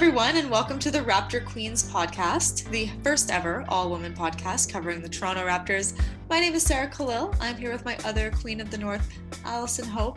[0.00, 5.02] Everyone, and welcome to the Raptor Queens podcast, the first ever all woman podcast covering
[5.02, 6.00] the Toronto Raptors.
[6.30, 7.34] My name is Sarah Khalil.
[7.40, 9.12] I'm here with my other Queen of the North,
[9.44, 10.16] Allison Hope.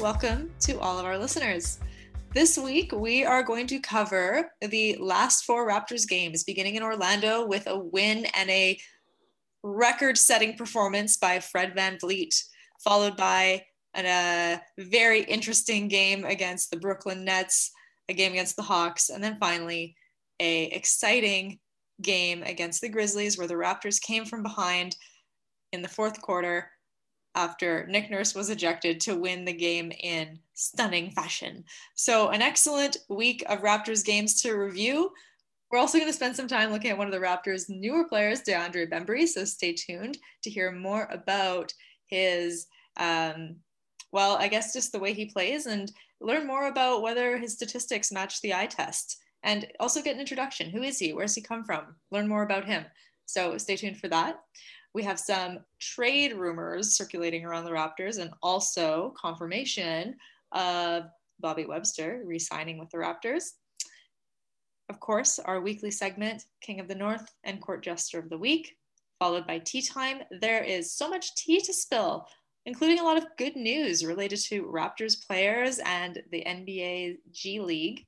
[0.00, 1.78] Welcome to all of our listeners.
[2.34, 7.46] This week, we are going to cover the last four Raptors games, beginning in Orlando
[7.46, 8.80] with a win and a
[9.62, 12.34] record setting performance by Fred Van VanVleet,
[12.82, 13.62] followed by
[13.94, 17.70] a uh, very interesting game against the Brooklyn Nets,
[18.10, 19.96] a game against the Hawks, and then finally
[20.40, 21.58] a exciting
[22.02, 24.96] game against the Grizzlies where the Raptors came from behind
[25.72, 26.70] in the fourth quarter
[27.34, 31.64] after Nick Nurse was ejected to win the game in stunning fashion.
[31.94, 35.12] So, an excellent week of Raptors games to review.
[35.70, 38.42] We're also going to spend some time looking at one of the Raptors' newer players,
[38.42, 39.28] DeAndre Bembry.
[39.28, 41.72] So, stay tuned to hear more about
[42.06, 43.56] his, um,
[44.10, 48.12] well, I guess just the way he plays and learn more about whether his statistics
[48.12, 50.70] match the eye test and also get an introduction.
[50.70, 51.12] Who is he?
[51.12, 51.96] Where's he come from?
[52.10, 52.84] Learn more about him.
[53.26, 54.40] So, stay tuned for that.
[54.92, 60.16] We have some trade rumors circulating around the Raptors and also confirmation
[60.52, 61.04] of
[61.38, 63.50] Bobby Webster re signing with the Raptors.
[64.88, 68.76] Of course, our weekly segment, King of the North and Court Jester of the Week,
[69.20, 70.22] followed by tea time.
[70.40, 72.26] There is so much tea to spill,
[72.70, 78.06] including a lot of good news related to Raptors players and the NBA G League.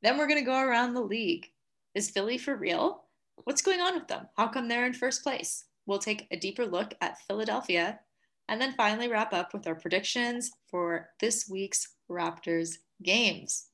[0.00, 1.46] Then we're going to go around the league.
[1.94, 3.04] Is Philly for real?
[3.44, 4.26] What's going on with them?
[4.38, 5.66] How come they're in first place?
[5.84, 8.00] We'll take a deeper look at Philadelphia
[8.48, 13.66] and then finally wrap up with our predictions for this week's Raptors games.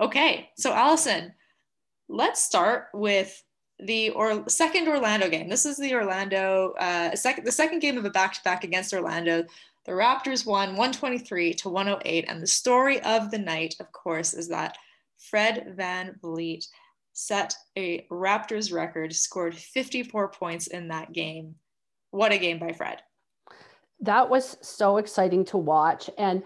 [0.00, 1.32] Okay, so Allison,
[2.08, 3.40] let's start with
[3.86, 5.48] the or second Orlando game.
[5.48, 8.92] This is the Orlando uh, second the second game of a back to back against
[8.92, 9.44] Orlando.
[9.84, 14.48] The Raptors won 123 to 108, and the story of the night, of course, is
[14.48, 14.76] that
[15.18, 16.66] Fred Van VanVleet
[17.12, 21.56] set a Raptors record, scored 54 points in that game.
[22.10, 23.02] What a game by Fred.
[24.00, 26.10] That was so exciting to watch.
[26.18, 26.42] And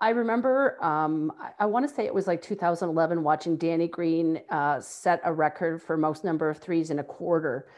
[0.00, 4.40] I remember, um, I, I want to say it was like 2011, watching Danny Green
[4.50, 7.68] uh, set a record for most number of threes in a quarter.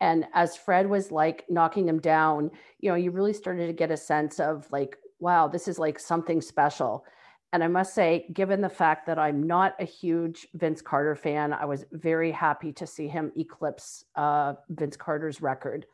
[0.00, 2.50] And as Fred was like knocking them down,
[2.80, 5.98] you know, you really started to get a sense of like, wow, this is like
[5.98, 7.04] something special.
[7.52, 11.54] And I must say, given the fact that I'm not a huge Vince Carter fan,
[11.54, 15.86] I was very happy to see him eclipse uh, Vince Carter's record.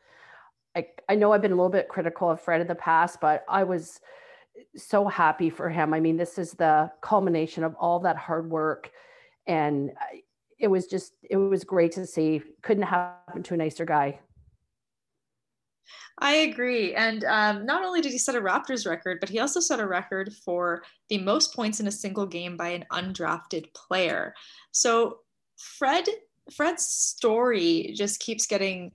[0.75, 3.45] I, I know I've been a little bit critical of Fred in the past, but
[3.47, 4.01] I was
[4.75, 5.93] so happy for him.
[5.93, 8.91] I mean, this is the culmination of all that hard work.
[9.47, 9.91] And
[10.59, 12.41] it was just, it was great to see.
[12.61, 14.19] Couldn't happen to a nicer guy.
[16.19, 16.93] I agree.
[16.93, 19.87] And um, not only did he set a Raptors record, but he also set a
[19.87, 24.33] record for the most points in a single game by an undrafted player.
[24.71, 25.19] So
[25.57, 26.07] Fred,
[26.55, 28.91] Fred's story just keeps getting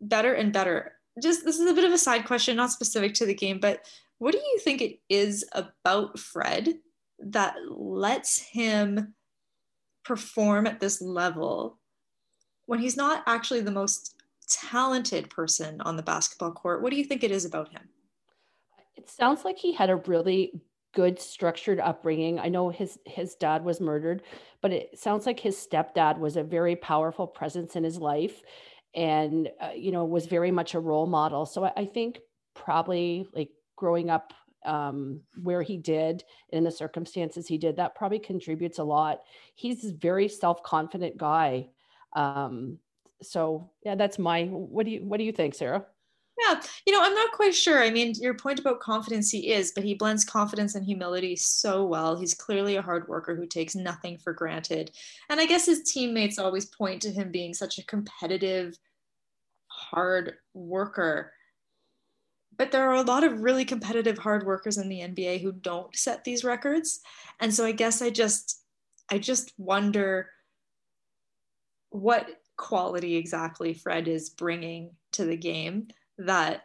[0.00, 0.92] better and better.
[1.22, 3.86] Just this is a bit of a side question, not specific to the game, but
[4.18, 6.74] what do you think it is about Fred
[7.18, 9.14] that lets him
[10.04, 11.78] perform at this level
[12.66, 14.14] when he's not actually the most
[14.48, 16.82] talented person on the basketball court.
[16.82, 17.82] What do you think it is about him?
[18.96, 20.60] It sounds like he had a really
[20.94, 22.38] good structured upbringing.
[22.38, 24.22] I know his his dad was murdered,
[24.62, 28.42] but it sounds like his stepdad was a very powerful presence in his life
[28.94, 31.44] and uh, you know was very much a role model.
[31.44, 32.20] So I, I think
[32.54, 34.32] probably like growing up
[34.64, 39.20] um, where he did in the circumstances he did that probably contributes a lot.
[39.54, 41.68] He's a very self-confident guy.
[42.14, 42.78] Um,
[43.22, 45.84] so yeah that's my what do you what do you think sarah
[46.38, 49.72] yeah you know i'm not quite sure i mean your point about confidence he is
[49.74, 53.74] but he blends confidence and humility so well he's clearly a hard worker who takes
[53.74, 54.90] nothing for granted
[55.30, 58.76] and i guess his teammates always point to him being such a competitive
[59.68, 61.32] hard worker
[62.58, 65.94] but there are a lot of really competitive hard workers in the nba who don't
[65.96, 67.00] set these records
[67.40, 68.62] and so i guess i just
[69.10, 70.28] i just wonder
[71.90, 75.88] what quality exactly Fred is bringing to the game
[76.18, 76.64] that,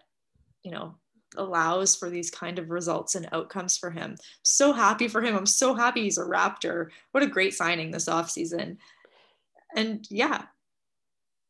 [0.64, 0.96] you know,
[1.38, 4.18] allows for these kind of results and outcomes for him.
[4.44, 5.36] So happy for him.
[5.36, 6.90] I'm so happy he's a Raptor.
[7.12, 8.78] What a great signing this offseason.
[9.76, 10.44] And yeah.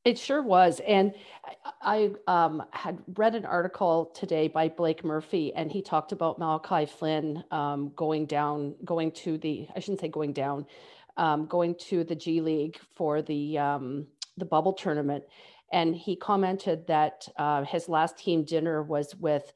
[0.04, 0.82] It sure was.
[0.88, 1.14] And
[1.82, 6.88] I um, had read an article today by Blake Murphy, and he talked about Malachi
[6.88, 10.66] Flynn um, going down, going to the, I shouldn't say going down,
[11.18, 14.08] um, going to the G League for the um,
[14.38, 15.24] the bubble tournament.
[15.72, 19.54] And he commented that uh, his last team dinner was with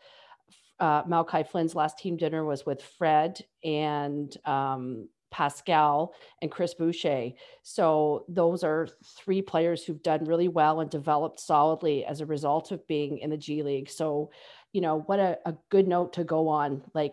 [0.80, 7.32] uh, Malachi Flynn's last team dinner was with Fred and um, Pascal, and Chris Boucher.
[7.62, 12.72] So those are three players who've done really well and developed solidly as a result
[12.72, 13.90] of being in the G League.
[13.90, 14.32] So,
[14.72, 16.84] you know, what a, a good note to go on.
[16.94, 17.12] Like,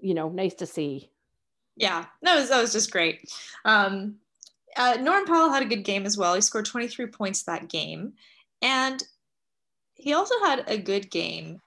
[0.00, 1.10] you know, nice to see.
[1.76, 3.30] Yeah, that was that was just great.
[3.66, 4.14] Um,
[4.78, 6.34] uh, Norman Powell had a good game as well.
[6.34, 8.14] He scored 23 points that game,
[8.62, 9.02] and
[9.92, 11.60] he also had a good game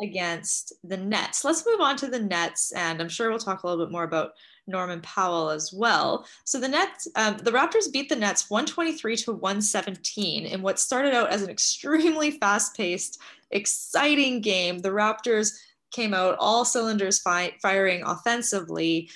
[0.00, 1.44] against the Nets.
[1.44, 4.04] Let's move on to the Nets, and I'm sure we'll talk a little bit more
[4.04, 4.30] about
[4.66, 6.26] Norman Powell as well.
[6.44, 11.14] So the Nets, um, the Raptors beat the Nets 123 to 117 in what started
[11.14, 13.20] out as an extremely fast-paced,
[13.50, 14.78] exciting game.
[14.78, 15.52] The Raptors
[15.92, 19.10] came out all cylinders fi- firing offensively.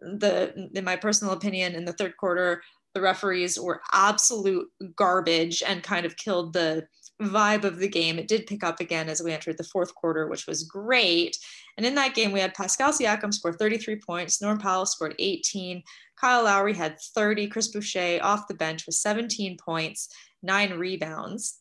[0.00, 2.62] The, in my personal opinion, in the third quarter,
[2.94, 6.86] the referees were absolute garbage and kind of killed the
[7.20, 8.18] vibe of the game.
[8.18, 11.36] It did pick up again as we entered the fourth quarter, which was great.
[11.76, 15.82] And in that game, we had Pascal Siakam score 33 points, Norm Powell scored 18,
[16.20, 20.08] Kyle Lowry had 30, Chris Boucher off the bench with 17 points,
[20.42, 21.60] nine rebounds.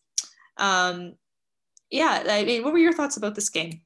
[0.57, 1.13] Um,
[1.89, 3.81] yeah, I mean, what were your thoughts about this game?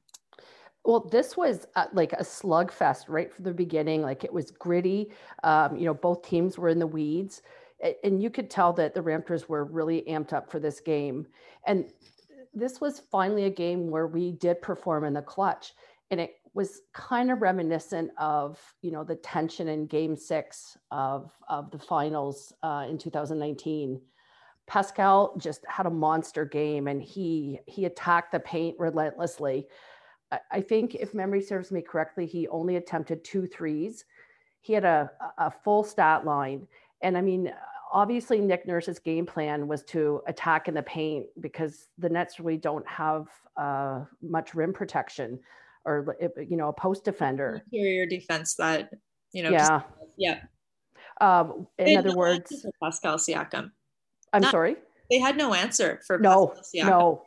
[0.83, 4.01] Well, this was uh, like a slugfest right from the beginning.
[4.01, 5.11] Like it was gritty.
[5.43, 7.43] Um, you know, both teams were in the weeds
[8.03, 11.25] and you could tell that the Raptors were really amped up for this game.
[11.65, 11.91] And
[12.53, 15.73] this was finally a game where we did perform in the clutch.
[16.11, 21.31] And it was kind of reminiscent of, you know, the tension in game six of,
[21.47, 24.01] of the finals uh, in 2019.
[24.67, 29.67] Pascal just had a monster game and he he attacked the paint relentlessly.
[30.31, 34.05] I, I think if memory serves me correctly, he only attempted two threes.
[34.61, 36.67] He had a, a full stat line.
[37.01, 37.51] And I mean,
[37.91, 42.57] obviously Nick Nurse's game plan was to attack in the paint because the Nets really
[42.57, 43.27] don't have
[43.57, 45.39] uh, much rim protection
[45.85, 47.61] or you know a post defender.
[47.71, 48.89] Interior defense that
[49.33, 49.51] you know.
[49.51, 49.67] Yeah.
[49.67, 50.39] Just, yeah.
[51.19, 53.71] Um, in other words, Pascal Siakam.
[54.33, 54.75] I'm Not, sorry.
[55.09, 57.23] They had no answer for no, no.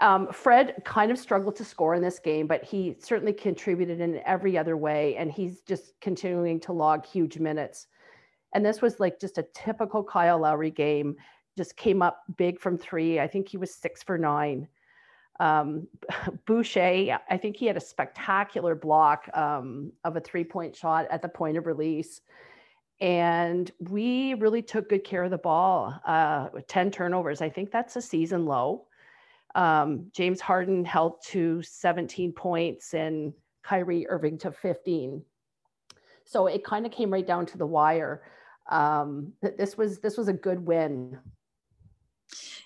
[0.00, 4.22] Um, Fred kind of struggled to score in this game, but he certainly contributed in
[4.24, 7.88] every other way, and he's just continuing to log huge minutes.
[8.52, 11.16] And this was like just a typical Kyle Lowry game.
[11.56, 13.20] Just came up big from three.
[13.20, 14.68] I think he was six for nine.
[15.40, 15.88] Um,
[16.46, 21.22] Boucher, I think he had a spectacular block um, of a three point shot at
[21.22, 22.20] the point of release.
[23.00, 26.00] And we really took good care of the ball.
[26.06, 27.42] Uh, 10 turnovers.
[27.42, 28.86] I think that's a season low.
[29.54, 33.32] Um, James Harden held to 17 points and
[33.62, 35.22] Kyrie Irving to 15.
[36.24, 38.22] So it kind of came right down to the wire
[38.70, 41.18] um, this was this was a good win.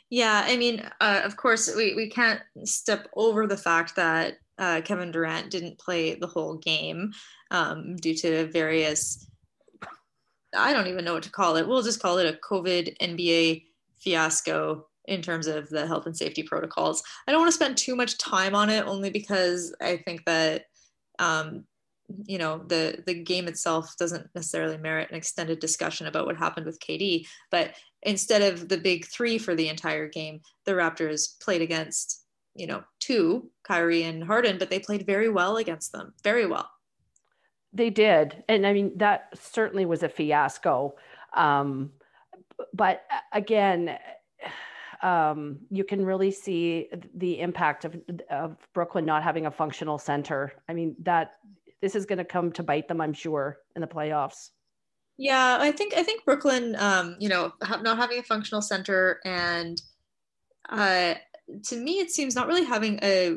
[0.09, 4.81] Yeah, I mean, uh, of course, we, we can't step over the fact that uh,
[4.85, 7.13] Kevin Durant didn't play the whole game
[7.51, 9.29] um, due to various,
[10.57, 11.67] I don't even know what to call it.
[11.67, 13.65] We'll just call it a COVID NBA
[13.99, 17.03] fiasco in terms of the health and safety protocols.
[17.27, 20.67] I don't want to spend too much time on it only because I think that
[21.19, 21.65] um,
[22.25, 26.67] you know the the game itself doesn't necessarily merit an extended discussion about what happened
[26.67, 31.63] with KD but instead of the big 3 for the entire game the Raptors played
[31.63, 36.47] against you know two Kyrie and Harden but they played very well against them very
[36.47, 36.71] well
[37.73, 40.95] they did and i mean that certainly was a fiasco
[41.35, 41.91] um,
[42.73, 43.99] but again
[45.03, 47.97] um, you can really see the impact of,
[48.31, 50.53] of Brooklyn not having a functional center.
[50.69, 51.33] I mean, that
[51.83, 54.51] this is going to come to bite them, I'm sure, in the playoffs.
[55.19, 57.53] Yeah, I think I think Brooklyn, um, you know,
[57.83, 59.81] not having a functional center, and
[60.69, 61.15] uh,
[61.65, 63.37] to me, it seems not really having a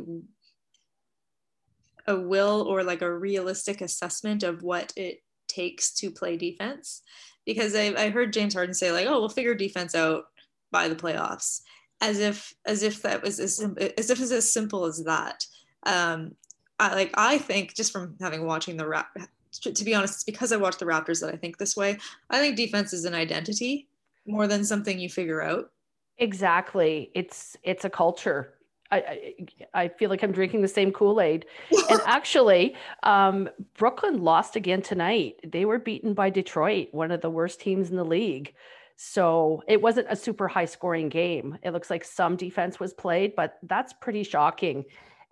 [2.08, 7.02] a will or like a realistic assessment of what it takes to play defense.
[7.46, 10.26] Because I, I heard James Harden say like, "Oh, we'll figure defense out
[10.72, 11.62] by the playoffs,"
[12.02, 13.60] as if as if that was as,
[13.98, 15.46] as if it's as simple as that.
[15.86, 16.34] Um,
[16.80, 19.16] I, like I think just from having watching the rap,
[19.62, 21.98] to, be honest, it's because I watch the Raptors that I think this way.
[22.30, 23.90] I think defense is an identity
[24.26, 25.72] more than something you figure out.
[26.18, 27.12] Exactly.
[27.16, 28.54] It's it's a culture.
[28.92, 31.46] I, I, I feel like I'm drinking the same Kool Aid.
[31.90, 35.36] and actually, um, Brooklyn lost again tonight.
[35.46, 38.54] They were beaten by Detroit, one of the worst teams in the league.
[39.02, 41.58] So it wasn't a super high scoring game.
[41.64, 44.84] It looks like some defense was played, but that's pretty shocking.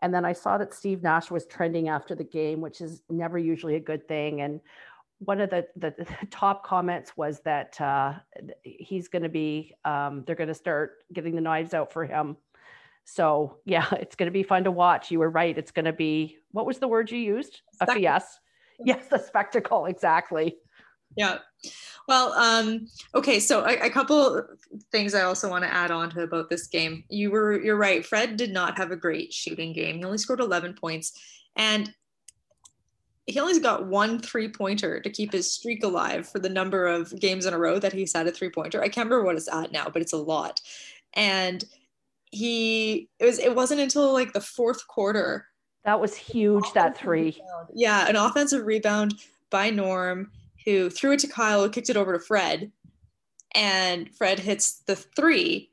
[0.02, 3.38] And then I saw that Steve Nash was trending after the game, which is never
[3.38, 4.42] usually a good thing.
[4.42, 4.62] And
[5.20, 8.14] one of the, the, the top comments was that uh,
[8.64, 12.38] he's going to be, um, they're going to start getting the knives out for him.
[13.06, 15.10] So yeah, it's going to be fun to watch.
[15.10, 15.58] You were right.
[15.58, 17.62] It's going to be, what was the word you used?
[17.82, 18.40] A fiasco.
[18.86, 20.58] yes, the spectacle, exactly.
[21.18, 21.40] Yeah.
[22.08, 24.42] Well, um, okay, so a, a couple
[24.92, 27.04] things I also want to add on to about this game.
[27.10, 28.06] You were you're right.
[28.06, 29.98] Fred did not have a great shooting game.
[29.98, 31.20] He only scored 11 points,
[31.58, 31.94] and
[33.26, 37.18] he only got one three pointer to keep his streak alive for the number of
[37.20, 38.82] games in a row that he's had a three pointer.
[38.82, 40.62] I can't remember what it's at now, but it's a lot.
[41.14, 41.64] And
[42.32, 45.48] he it was it wasn't until like the fourth quarter.
[45.84, 46.72] That was huge.
[46.74, 47.38] That three.
[47.38, 47.70] Rebound.
[47.74, 49.16] Yeah, an offensive rebound
[49.50, 50.32] by Norm,
[50.68, 52.74] who threw it to Kyle, who kicked it over to Fred,
[53.56, 55.72] and Fred hits the three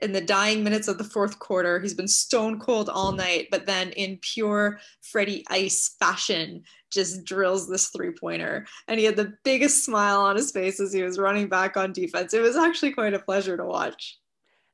[0.00, 1.78] in the dying minutes of the fourth quarter.
[1.78, 7.68] He's been stone cold all night, but then in pure Freddie Ice fashion, just drills
[7.68, 8.66] this three pointer.
[8.88, 11.92] And he had the biggest smile on his face as he was running back on
[11.92, 12.32] defense.
[12.32, 14.18] It was actually quite a pleasure to watch.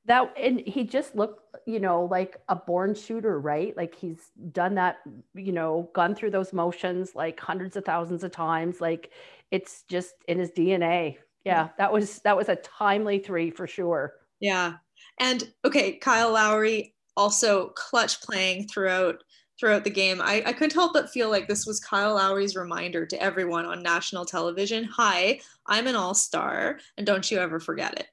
[0.07, 3.77] That and he just looked, you know, like a born shooter, right?
[3.77, 4.99] Like he's done that,
[5.35, 8.81] you know, gone through those motions like hundreds of thousands of times.
[8.81, 9.11] Like
[9.51, 11.17] it's just in his DNA.
[11.45, 14.15] Yeah, that was that was a timely three for sure.
[14.41, 14.75] Yeah.
[15.19, 19.23] And okay, Kyle Lowry also clutch playing throughout
[19.59, 20.21] throughout the game.
[20.21, 23.83] I, I couldn't help but feel like this was Kyle Lowry's reminder to everyone on
[23.83, 24.85] national television.
[24.85, 28.07] Hi, I'm an all-star, and don't you ever forget it.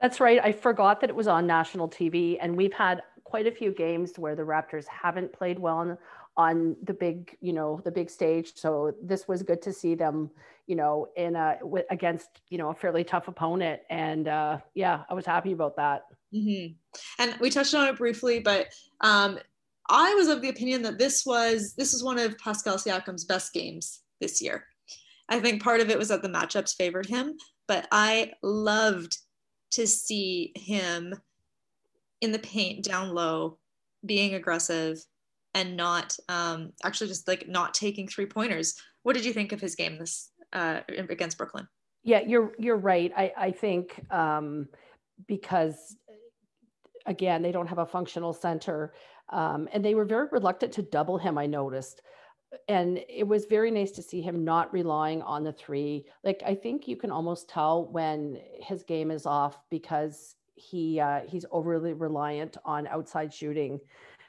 [0.00, 0.38] That's right.
[0.42, 4.12] I forgot that it was on national TV, and we've had quite a few games
[4.18, 5.98] where the Raptors haven't played well on,
[6.36, 8.52] on the big, you know, the big stage.
[8.56, 10.30] So this was good to see them,
[10.66, 11.58] you know, in a
[11.90, 13.80] against, you know, a fairly tough opponent.
[13.88, 16.04] And uh, yeah, I was happy about that.
[16.34, 16.74] Mm-hmm.
[17.18, 18.68] And we touched on it briefly, but
[19.00, 19.38] um,
[19.88, 23.52] I was of the opinion that this was this is one of Pascal Siakam's best
[23.52, 24.64] games this year.
[25.28, 29.18] I think part of it was that the matchups favored him, but I loved
[29.72, 31.14] to see him
[32.20, 33.58] in the paint down low,
[34.04, 34.98] being aggressive,
[35.56, 38.74] and not um, actually just like not taking three pointers.
[39.02, 41.66] What did you think of his game this uh, against Brooklyn?
[42.04, 43.10] Yeah, you're you're right.
[43.16, 44.68] I I think um,
[45.26, 45.96] because
[47.06, 48.92] again they don't have a functional center
[49.30, 52.02] um, and they were very reluctant to double him, I noticed.
[52.68, 56.04] And it was very nice to see him not relying on the three.
[56.22, 61.20] Like I think you can almost tell when his game is off because he uh,
[61.26, 63.80] he's overly reliant on outside shooting.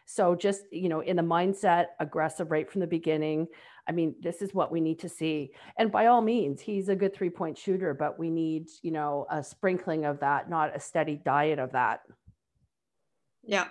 [0.09, 3.47] So just you know, in the mindset, aggressive right from the beginning.
[3.89, 5.51] I mean, this is what we need to see.
[5.77, 9.27] And by all means, he's a good three point shooter, but we need you know
[9.29, 12.01] a sprinkling of that, not a steady diet of that.
[13.43, 13.67] Yeah,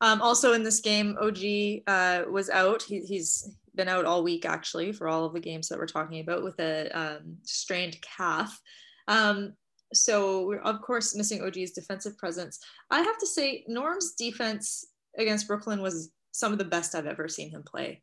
[0.00, 2.82] um, also in this game, OG uh, was out.
[2.82, 6.18] He, has been out all week actually for all of the games that we're talking
[6.18, 8.60] about with a um, strained calf.
[9.06, 9.52] Um,
[9.94, 12.58] so we're of course missing OG's defensive presence.
[12.90, 14.84] I have to say, Norm's defense
[15.18, 18.02] against Brooklyn was some of the best I've ever seen him play.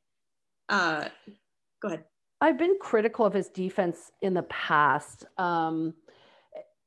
[0.70, 1.08] Uh,
[1.82, 2.04] go ahead.
[2.42, 5.26] I've been critical of his defense in the past.
[5.38, 5.94] Um,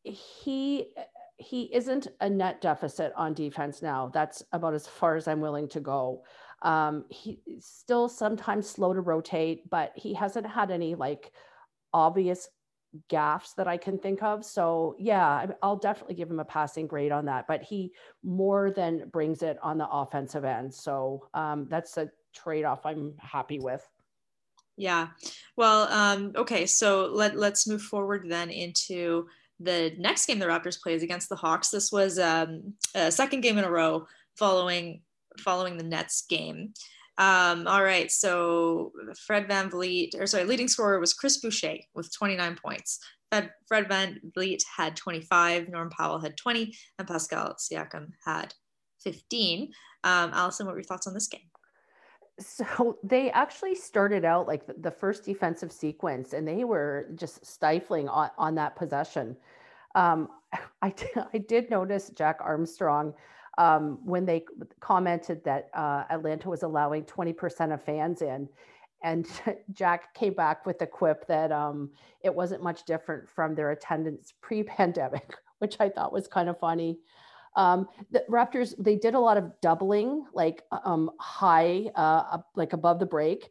[0.02, 0.92] he
[1.38, 4.10] he isn't a net deficit on defense now.
[4.12, 6.24] That's about as far as I'm willing to go.
[6.62, 11.32] Um, he's still sometimes slow to rotate, but he hasn't had any like
[11.94, 12.48] obvious
[13.10, 14.44] gaffes that I can think of.
[14.44, 17.46] So yeah, I'll definitely give him a passing grade on that.
[17.46, 20.74] But he more than brings it on the offensive end.
[20.74, 23.86] So um, that's a trade off I'm happy with.
[24.76, 25.08] Yeah.
[25.56, 26.66] Well, um, okay.
[26.66, 29.26] So let let's move forward then into
[29.60, 31.70] the next game the Raptors play is against the Hawks.
[31.70, 35.02] This was um, a second game in a row following
[35.38, 36.72] following the Nets game.
[37.18, 38.92] Um, all right, so
[39.26, 43.00] Fred Van VanVleet, or sorry, leading scorer was Chris Boucher with 29 points.
[43.30, 48.54] Fred, Fred VanVleet had 25, Norm Powell had 20, and Pascal Siakam had
[49.02, 49.72] 15.
[50.04, 51.40] Um, Allison, what were your thoughts on this game?
[52.38, 58.08] So they actually started out like the first defensive sequence, and they were just stifling
[58.08, 59.36] on, on that possession.
[59.96, 60.28] Um,
[60.82, 60.94] I,
[61.34, 63.12] I did notice Jack Armstrong
[63.58, 64.44] um, when they
[64.80, 68.48] commented that uh, Atlanta was allowing 20% of fans in.
[69.02, 69.28] And
[69.72, 71.90] Jack came back with the quip that um,
[72.22, 76.58] it wasn't much different from their attendance pre pandemic, which I thought was kind of
[76.58, 76.98] funny.
[77.56, 83.00] Um, the Raptors they did a lot of doubling, like um, high, uh, like above
[83.00, 83.48] the break,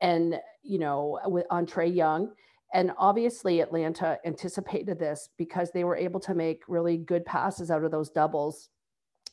[0.00, 2.30] and you know with, on Trae Young.
[2.72, 7.84] And obviously, Atlanta anticipated this because they were able to make really good passes out
[7.84, 8.70] of those doubles.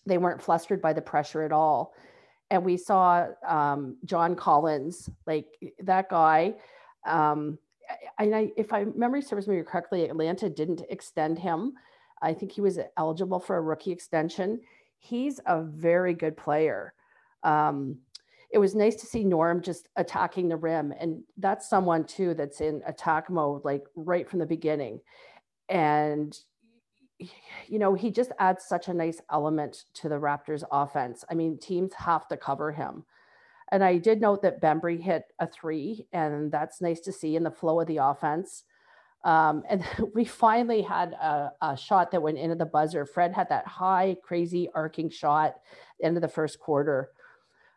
[0.08, 1.94] They weren't flustered by the pressure at all.
[2.50, 5.48] And we saw um, John Collins, like
[5.84, 6.56] that guy.
[7.06, 7.60] Um,
[8.18, 11.74] and I, if I memory serves me correctly, Atlanta didn't extend him
[12.22, 14.62] I think he was eligible for a rookie extension.
[15.00, 16.94] He's a very good player.
[17.44, 17.98] Um,
[18.50, 20.94] it was nice to see Norm just attacking the rim.
[21.00, 25.02] And that's someone too that's in attack mode, like right from the beginning.
[25.70, 26.38] And,
[27.20, 31.26] you know, he just adds such a nice element to the Raptors offense.
[31.30, 33.06] I mean, teams have to cover him.
[33.72, 37.44] And I did note that Bembry hit a three, and that's nice to see in
[37.44, 38.64] the flow of the offense.
[39.24, 39.84] Um, and
[40.14, 43.06] we finally had a, a, shot that went into the buzzer.
[43.06, 45.56] Fred had that high, crazy, arcing shot
[46.02, 47.10] end of the first quarter.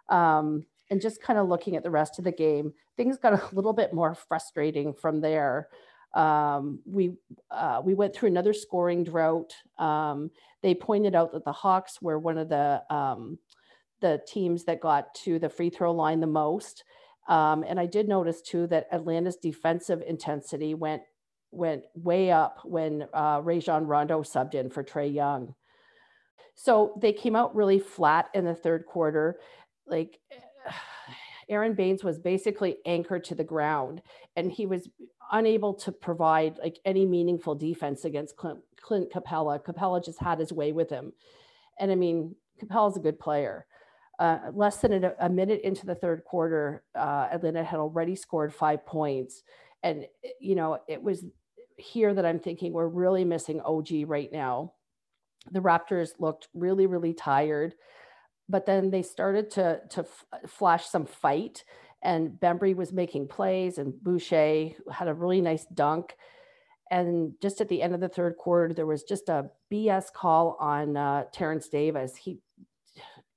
[0.08, 3.54] Um, and just kind of looking at the rest of the game, things got a
[3.54, 5.68] little bit more frustrating from there.
[6.14, 7.14] Um, we
[7.50, 9.54] uh, we went through another scoring drought.
[9.78, 10.30] Um,
[10.62, 13.38] they pointed out that the Hawks were one of the um,
[14.00, 16.84] the teams that got to the free throw line the most.
[17.28, 21.02] Um, and I did notice too that Atlanta's defensive intensity went
[21.52, 25.54] went way up when uh, Rajon Rondo subbed in for Trae Young.
[26.54, 29.38] So they came out really flat in the third quarter.
[29.86, 30.18] Like
[31.50, 34.00] Aron Baynes was basically anchored to the ground
[34.36, 34.88] and he was
[35.32, 39.58] unable to provide like any meaningful defense against Clint, Clint Capella.
[39.58, 41.12] Capela just had his way with him.
[41.78, 43.66] And I mean, Capela's a good player.
[44.18, 48.52] Uh, less than a, a, minute into the third quarter, uh, Atlanta had already scored
[48.52, 49.42] five points.
[49.82, 50.06] And,
[50.38, 51.24] you know, it was
[51.78, 54.74] here that I'm thinking we're really missing OG right now.
[55.50, 57.74] The Raptors looked really, really tired
[58.50, 61.64] but then they started to to f- flash some fight
[62.02, 66.16] and Bembry was making plays and Boucher had a really nice dunk.
[66.90, 70.56] And just at the end of the third quarter, there was just a BS call
[70.58, 72.16] on uh, Terence Davis.
[72.16, 72.40] He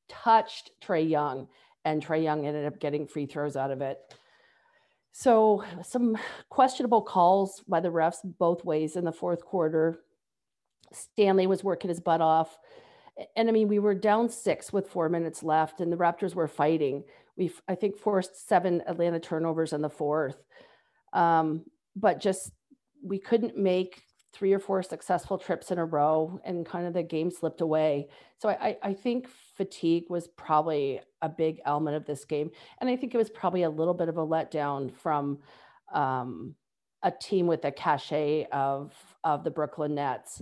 [0.10, 1.48] touched Trae Young,
[1.86, 4.00] and Trae Young ended up getting free throws out of it.
[5.12, 6.17] So, some
[6.50, 10.00] questionable calls by the refs both ways in the fourth quarter.
[10.91, 12.57] Stanley was working his butt off
[13.35, 16.47] and I mean, we were down six with four minutes left, and the Raptors were
[16.47, 17.03] fighting.
[17.37, 20.37] We, I think, forced seven Atlanta turnovers in the fourth,
[21.13, 22.51] um, but just
[23.03, 27.03] we couldn't make three or four successful trips in a row, and kind of the
[27.03, 28.07] game slipped away.
[28.39, 32.49] So I, I think fatigue was probably a big element of this game,
[32.81, 35.39] and I think it was probably a little bit of a letdown from
[35.93, 36.55] um,
[37.03, 40.41] a team with the cachet of of the Brooklyn Nets.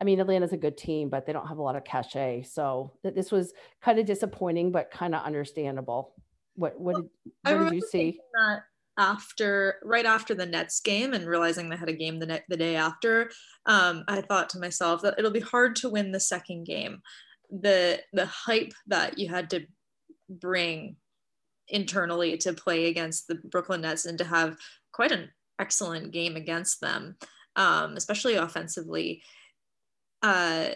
[0.00, 2.44] I mean, Atlanta's a good team, but they don't have a lot of cachet.
[2.44, 6.14] So th- this was kind of disappointing, but kind of understandable.
[6.54, 7.04] What what did,
[7.42, 8.18] what did you see?
[8.34, 8.62] That
[8.98, 12.56] after right after the Nets game and realizing they had a game the ne- the
[12.56, 13.30] day after,
[13.66, 17.00] um, I thought to myself that it'll be hard to win the second game.
[17.50, 19.66] The the hype that you had to
[20.28, 20.96] bring
[21.68, 24.56] internally to play against the Brooklyn Nets and to have
[24.92, 27.16] quite an excellent game against them,
[27.56, 29.22] um, especially offensively
[30.22, 30.70] uh,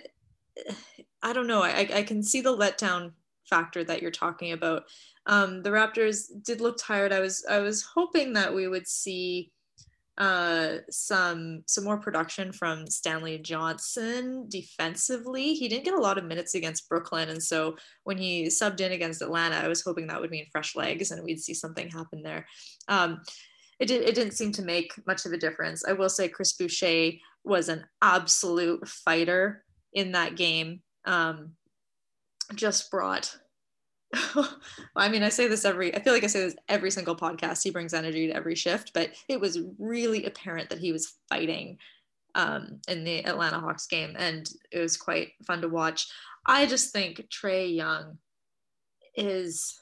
[1.22, 1.62] I don't know.
[1.62, 3.12] I, I can see the letdown
[3.48, 4.84] factor that you're talking about.
[5.26, 7.12] Um, the Raptors did look tired.
[7.12, 9.50] I was I was hoping that we would see
[10.18, 15.54] uh, some some more production from Stanley Johnson defensively.
[15.54, 18.92] He didn't get a lot of minutes against Brooklyn, and so when he subbed in
[18.92, 22.22] against Atlanta, I was hoping that would mean fresh legs and we'd see something happen
[22.22, 22.46] there.
[22.88, 23.22] Um,
[23.80, 25.84] it, did, it didn't seem to make much of a difference.
[25.86, 27.12] I will say Chris Boucher
[27.44, 30.80] was an absolute fighter in that game.
[31.04, 31.52] Um,
[32.54, 33.36] just brought.
[34.96, 35.94] I mean, I say this every.
[35.94, 37.62] I feel like I say this every single podcast.
[37.62, 41.78] He brings energy to every shift, but it was really apparent that he was fighting
[42.34, 46.08] um, in the Atlanta Hawks game, and it was quite fun to watch.
[46.46, 48.18] I just think Trae Young
[49.16, 49.80] is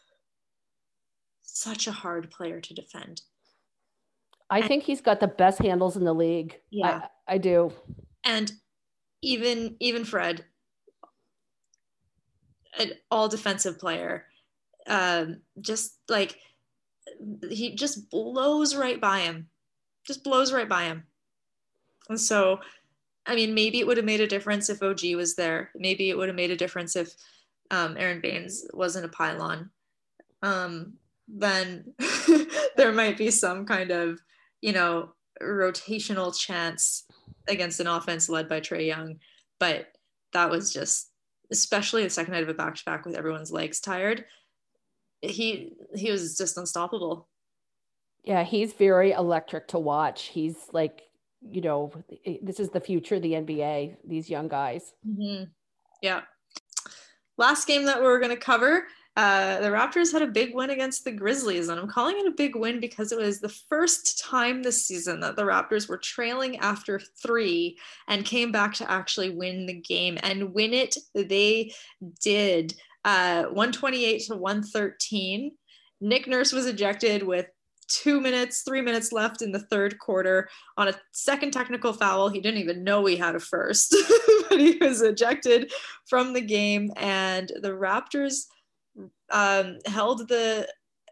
[1.42, 3.22] such a hard player to defend.
[4.52, 6.60] I think he's got the best handles in the league.
[6.70, 7.72] Yeah, I, I do.
[8.24, 8.52] And
[9.22, 10.44] even even Fred,
[12.78, 14.26] an all defensive player,
[14.86, 16.38] um, just like
[17.48, 19.48] he just blows right by him,
[20.06, 21.04] just blows right by him.
[22.08, 22.60] And so,
[23.26, 25.70] I mean, maybe it would have made a difference if OG was there.
[25.74, 27.14] Maybe it would have made a difference if
[27.70, 29.70] um, Aron Baynes wasn't a pylon.
[30.42, 30.94] Um,
[31.28, 31.94] then
[32.76, 34.20] there might be some kind of
[34.62, 37.04] you know, rotational chance
[37.48, 39.16] against an offense led by Trae Young.
[39.60, 39.88] But
[40.32, 41.10] that was just,
[41.50, 44.24] especially the second night of a back to back with everyone's legs tired.
[45.20, 47.28] He he was just unstoppable.
[48.24, 50.24] Yeah, he's very electric to watch.
[50.24, 51.02] He's like,
[51.40, 51.92] you know,
[52.40, 53.96] this is the future of the NBA.
[54.04, 54.94] These young guys.
[55.06, 55.44] Mm-hmm.
[56.02, 56.22] Yeah.
[57.36, 61.04] Last game that we're going to cover uh, the Raptors had a big win against
[61.04, 64.62] the Grizzlies, and I'm calling it a big win because it was the first time
[64.62, 69.66] this season that the Raptors were trailing after three and came back to actually win
[69.66, 70.96] the game and win it.
[71.14, 71.74] They
[72.22, 75.52] did uh, 128 to 113.
[76.00, 77.46] Nick Nurse was ejected with
[77.88, 80.48] two minutes, three minutes left in the third quarter
[80.78, 82.30] on a second technical foul.
[82.30, 83.94] He didn't even know he had a first,
[84.48, 85.70] but he was ejected
[86.08, 86.90] from the game.
[86.96, 88.46] And the Raptors
[89.32, 90.68] um, held the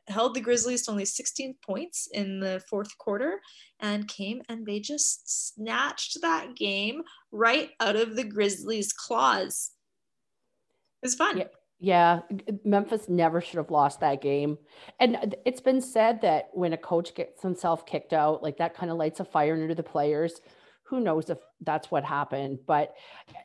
[0.09, 3.41] held the Grizzlies to only 16 points in the fourth quarter
[3.79, 9.71] and came and they just snatched that game right out of the Grizzlies' claws.
[11.03, 11.39] It was fun.
[11.39, 11.45] Yeah.
[11.83, 12.21] Yeah,
[12.63, 14.59] Memphis never should have lost that game.
[14.99, 18.93] And it's been said that when a coach gets himself kicked out, like that kind
[18.93, 20.43] of lights a fire under the players.
[20.91, 22.59] Who knows if that's what happened?
[22.67, 22.95] But,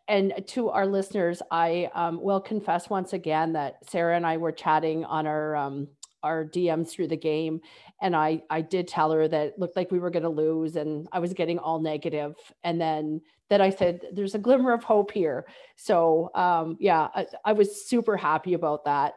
[0.07, 4.51] and to our listeners, I um, will confess once again that Sarah and I were
[4.51, 5.87] chatting on our um,
[6.25, 7.61] our DMs through the game.
[8.01, 10.75] And I, I did tell her that it looked like we were going to lose
[10.75, 11.85] and I was getting all.
[11.85, 15.45] And then that I said, there's a glimmer of hope here.
[15.75, 19.13] So um, yeah, I, I, was super happy about that.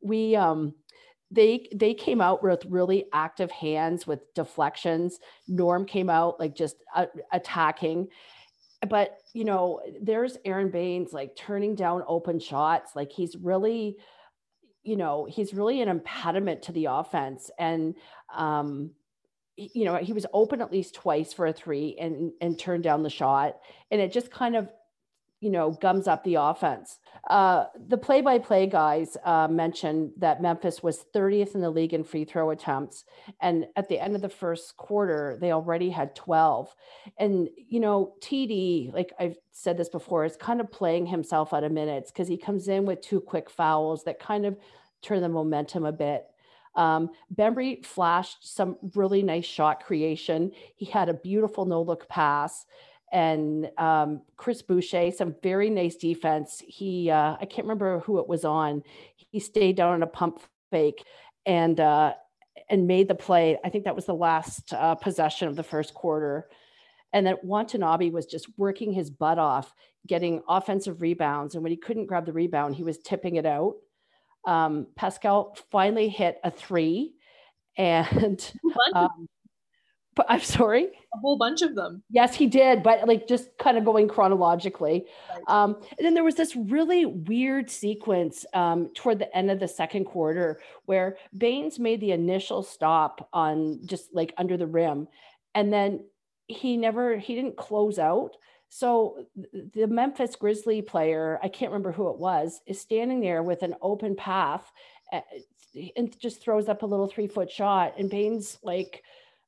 [0.00, 0.74] We, um,
[1.30, 5.18] they they came out with really active hands with deflections.
[5.46, 8.08] Norm came out like just uh, attacking,
[8.88, 12.96] but you know, there's Aron Baynes like turning down open shots.
[12.96, 13.98] Like he's really
[14.88, 17.50] you know, he's really an impediment to the offense.
[17.58, 17.94] And,
[18.34, 18.92] um,
[19.56, 23.02] you know, he was open at least twice for a three and and turned down
[23.02, 23.58] the shot.
[23.90, 24.70] And it just kind of,
[25.40, 26.98] you know, gums up the offense.
[27.30, 32.24] Uh, the play-by-play guys uh, mentioned that Memphis was 30th in the league in free
[32.24, 33.04] throw attempts,
[33.40, 36.74] and at the end of the first quarter, they already had 12.
[37.18, 41.64] And you know, TD, like I've said this before, is kind of playing himself out
[41.64, 44.56] of minutes because he comes in with two quick fouls that kind of
[45.02, 46.24] turn the momentum a bit.
[46.74, 50.52] Um, Bembry flashed some really nice shot creation.
[50.76, 52.66] He had a beautiful no look pass.
[53.12, 56.62] And um, Chris Boucher, some very nice defense.
[56.66, 58.82] He, uh, I can't remember who it was on.
[59.16, 60.40] He stayed down on a pump
[60.70, 61.04] fake
[61.46, 62.14] and uh,
[62.68, 63.58] and made the play.
[63.64, 66.48] I think that was the last uh, possession of the first quarter.
[67.12, 69.72] And then Watanabe was just working his butt off,
[70.06, 71.54] getting offensive rebounds.
[71.54, 73.76] And when he couldn't grab the rebound, he was tipping it out
[74.48, 77.14] um, Pascal finally hit a three,
[77.76, 78.52] and
[78.94, 79.28] um,
[80.28, 82.02] I'm sorry, a whole bunch of them.
[82.10, 85.06] Yes, he did, but like just kind of going chronologically.
[85.30, 85.42] Right.
[85.48, 89.68] Um, and then there was this really weird sequence um, toward the end of the
[89.68, 95.08] second quarter where Baynes made the initial stop on just like under the rim,
[95.54, 96.04] and then
[96.46, 98.36] he never he didn't close out
[98.70, 99.26] so
[99.74, 103.74] the Memphis Grizzly player, I can't remember who it was, is standing there with an
[103.80, 104.70] open path
[105.12, 105.20] eh,
[105.96, 107.94] and just throws up a little three foot shot.
[107.98, 109.02] And Baynes like,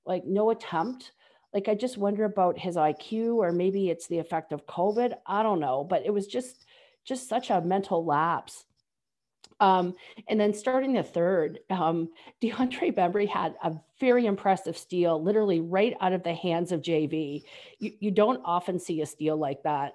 [0.07, 1.13] like no attempt.
[1.53, 5.15] Like I just wonder about his IQ, or maybe it's the effect of COVID.
[5.27, 6.67] I don't know, but it was just
[7.05, 8.65] just such a mental lapse.
[9.61, 9.95] Um,
[10.27, 12.09] and then starting the third, um,
[12.43, 17.43] DeAndre Bembry had a very impressive steal, literally right out of the hands of JV.
[17.79, 19.95] You, you don't often see a steal like that.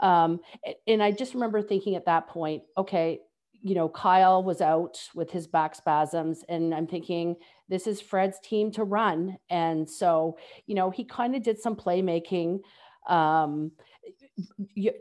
[0.00, 0.40] Um,
[0.86, 3.20] and I just remember thinking at that point, okay,
[3.64, 7.34] you know, Kyle was out with his back spasms, and I'm thinking
[7.68, 9.38] this is Fred's team to run.
[9.50, 12.60] And so, you know, he kind of did some playmaking.
[13.08, 13.72] Um,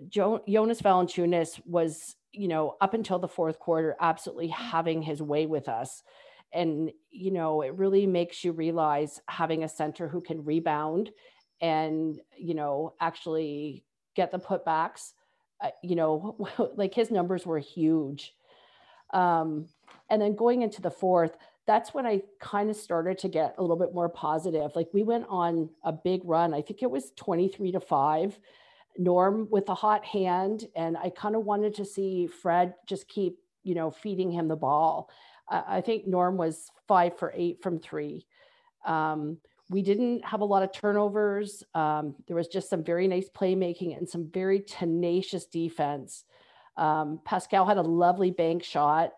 [0.09, 5.69] Jonas Valanciunas was you know, up until the fourth quarter, absolutely having his way with
[5.69, 6.03] us.
[6.51, 11.11] And, you know, it really makes you realize having a center who can rebound
[11.61, 15.13] and, you know, actually get the putbacks,
[15.63, 16.35] uh, you know,
[16.75, 18.33] like his numbers were huge.
[19.13, 19.67] Um,
[20.09, 23.61] and then going into the fourth, that's when I kind of started to get a
[23.61, 24.75] little bit more positive.
[24.75, 26.53] Like we went on a big run.
[26.53, 28.39] I think it was 23 to 5
[28.97, 30.67] Norm with a hot hand.
[30.75, 34.55] And I kind of wanted to see Fred just keep, you know, feeding him the
[34.55, 35.09] ball.
[35.49, 38.25] I think Norm was five for eight from three.
[38.85, 39.37] Um,
[39.69, 41.63] we didn't have a lot of turnovers.
[41.73, 46.25] Um, there was just some very nice playmaking and some very tenacious defense.
[46.77, 49.11] Um, Pascal had a lovely bank shot,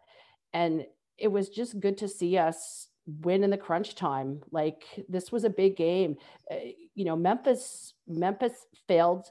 [0.53, 0.85] and
[1.17, 4.41] it was just good to see us win in the crunch time.
[4.51, 6.17] Like this was a big game.
[6.49, 6.55] Uh,
[6.93, 9.29] you know, Memphis Memphis failed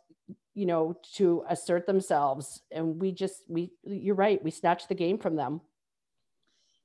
[0.55, 2.63] you know, to assert themselves.
[2.71, 5.61] And we just, we, you're right, we snatched the game from them.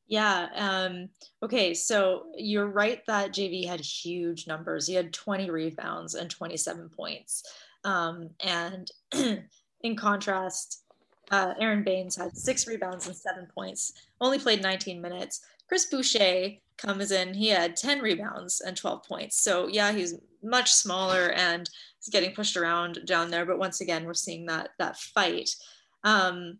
[0.07, 0.47] Yeah.
[0.55, 1.09] Um,
[1.43, 1.75] okay.
[1.75, 4.87] So you're right that JV had huge numbers.
[4.87, 7.43] He had 20 rebounds and 27 points.
[7.83, 8.89] Um, and
[9.81, 10.83] in contrast,
[11.31, 15.41] uh, Aron Baynes had six rebounds and seven points, only played 19 minutes.
[15.67, 19.41] Chris Boucher comes in, he had 10 rebounds and 12 points.
[19.41, 23.45] So, yeah, he's much smaller and he's getting pushed around down there.
[23.45, 25.49] But once again, we're seeing that that fight.
[26.03, 26.59] Um,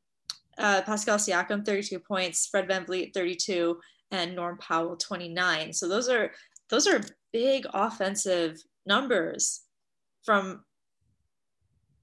[0.58, 3.80] uh, Pascal Siakam, 32 points, Fred VanVleet, 32,
[4.12, 5.74] and Norm Powell 29.
[5.74, 6.32] So those are
[6.70, 7.02] those are
[7.32, 9.62] big offensive numbers
[10.24, 10.64] from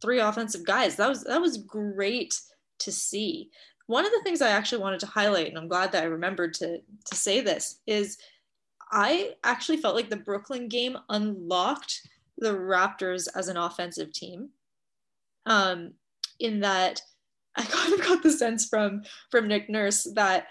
[0.00, 0.96] three offensive guys.
[0.96, 2.40] That was that was great
[2.80, 3.50] to see.
[3.86, 6.54] One of the things I actually wanted to highlight, and I'm glad that I remembered
[6.54, 8.18] to to say this, is
[8.90, 12.08] I actually felt like the Brooklyn game unlocked
[12.38, 14.50] the Raptors as an offensive team.
[15.46, 15.92] Um,
[16.40, 17.00] in that
[17.56, 20.48] I kind of got the sense from from Nick Nurse that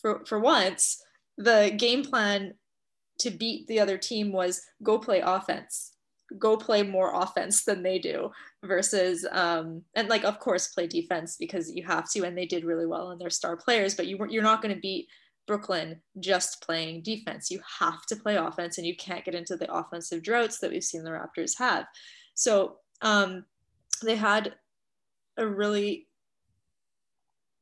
[0.00, 1.02] for for once
[1.36, 2.54] the game plan
[3.18, 5.92] to beat the other team was go play offense
[6.38, 8.30] go play more offense than they do
[8.64, 12.64] versus um, and like of course play defense because you have to and they did
[12.64, 15.08] really well and they're star players but you you're not going to beat
[15.50, 17.50] Brooklyn just playing defense.
[17.50, 20.84] You have to play offense and you can't get into the offensive droughts that we've
[20.84, 21.86] seen the Raptors have.
[22.34, 23.44] So um,
[24.00, 24.54] they had
[25.36, 26.06] a really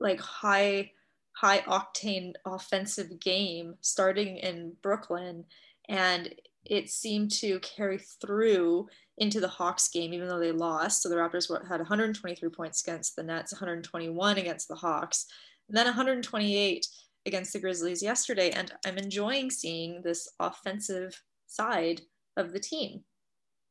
[0.00, 0.90] like high
[1.32, 5.44] high octane offensive game starting in Brooklyn
[5.88, 6.34] and
[6.68, 11.02] it seemed to carry through into the Hawks game, even though they lost.
[11.02, 15.26] So the Raptors had 123 points against the Nets, 121 against the Hawks,
[15.68, 16.86] and then 128
[17.26, 18.50] against the Grizzlies yesterday.
[18.50, 22.02] And I'm enjoying seeing this offensive side
[22.36, 23.02] of the team.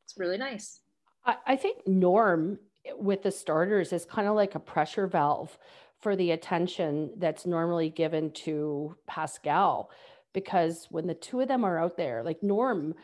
[0.04, 0.80] It's really nice.
[1.46, 2.58] I think Norm
[2.96, 5.58] with the starters is kind of like a pressure valve
[6.00, 9.90] for the attention that's normally given to Pascal
[10.32, 12.94] because when the two of them are out there, like Norm,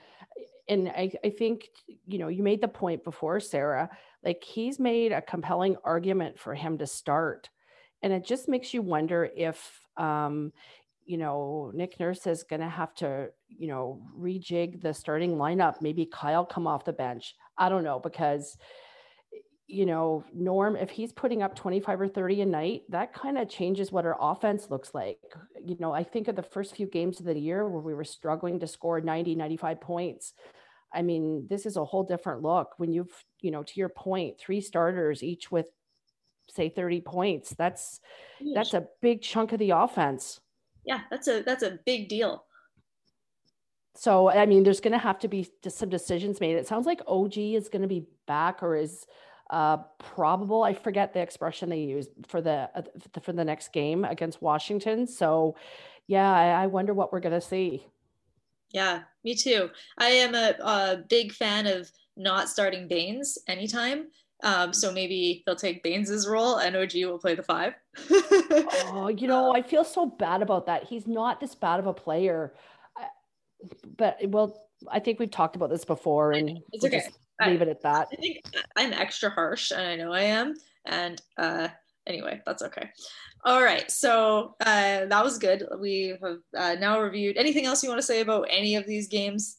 [0.68, 1.68] and I, I think,
[2.06, 3.90] you know, you made the point before, Sarah,
[4.24, 7.50] like he's made a compelling argument for him to start.
[8.02, 10.52] And it just makes you wonder if, um,
[11.04, 15.82] you know, Nick Nurse is going to have to, you know, rejig the starting lineup.
[15.82, 17.34] Maybe Kyle come off the bench.
[17.58, 18.56] I don't know because
[19.66, 23.48] you know, Norm, if he's putting up 25 or 30 a night, that kind of
[23.48, 25.18] changes what our offense looks like.
[25.64, 28.04] You know, I think of the first few games of the year where we were
[28.04, 30.34] struggling to score 90, 95 points.
[30.92, 34.38] I mean, this is a whole different look when you've, you know, to your point,
[34.38, 35.68] three starters, each with
[36.50, 37.54] say 30 points.
[37.56, 38.00] That's
[38.38, 38.54] Huge.
[38.54, 40.40] that's a big chunk of the offense.
[40.84, 42.44] Yeah, that's a that's a big deal.
[43.96, 46.56] So I mean, there's going to have to be some decisions made.
[46.56, 49.06] It sounds like OG is going to be back or is
[49.50, 50.62] uh, probable.
[50.62, 52.82] I forget the expression they use for the uh,
[53.22, 55.06] for the next game against Washington.
[55.06, 55.56] So,
[56.06, 57.86] yeah, I, I wonder what we're going to see.
[58.70, 59.70] Yeah, me too.
[59.98, 64.08] I am a, a, big fan of not starting Baynes anytime.
[64.42, 67.74] Um, so maybe they'll take Baynes's role and OG will play the five.
[68.10, 70.84] oh, you know, I feel so bad about that.
[70.84, 72.52] He's not this bad of a player.
[73.96, 76.98] But well, I think we've talked about this before, and it's okay.
[76.98, 78.08] Just, leave it at that.
[78.12, 78.44] I think
[78.76, 80.54] I'm extra harsh, and I know I am.
[80.84, 81.68] And uh,
[82.06, 82.90] anyway, that's okay.
[83.44, 85.64] All right, so uh, that was good.
[85.78, 87.36] We have uh, now reviewed.
[87.36, 89.58] Anything else you want to say about any of these games?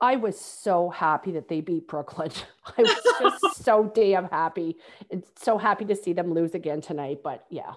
[0.00, 2.30] I was so happy that they beat Brooklyn.
[2.78, 4.76] I was just so damn happy
[5.10, 7.20] and so happy to see them lose again tonight.
[7.22, 7.72] But yeah,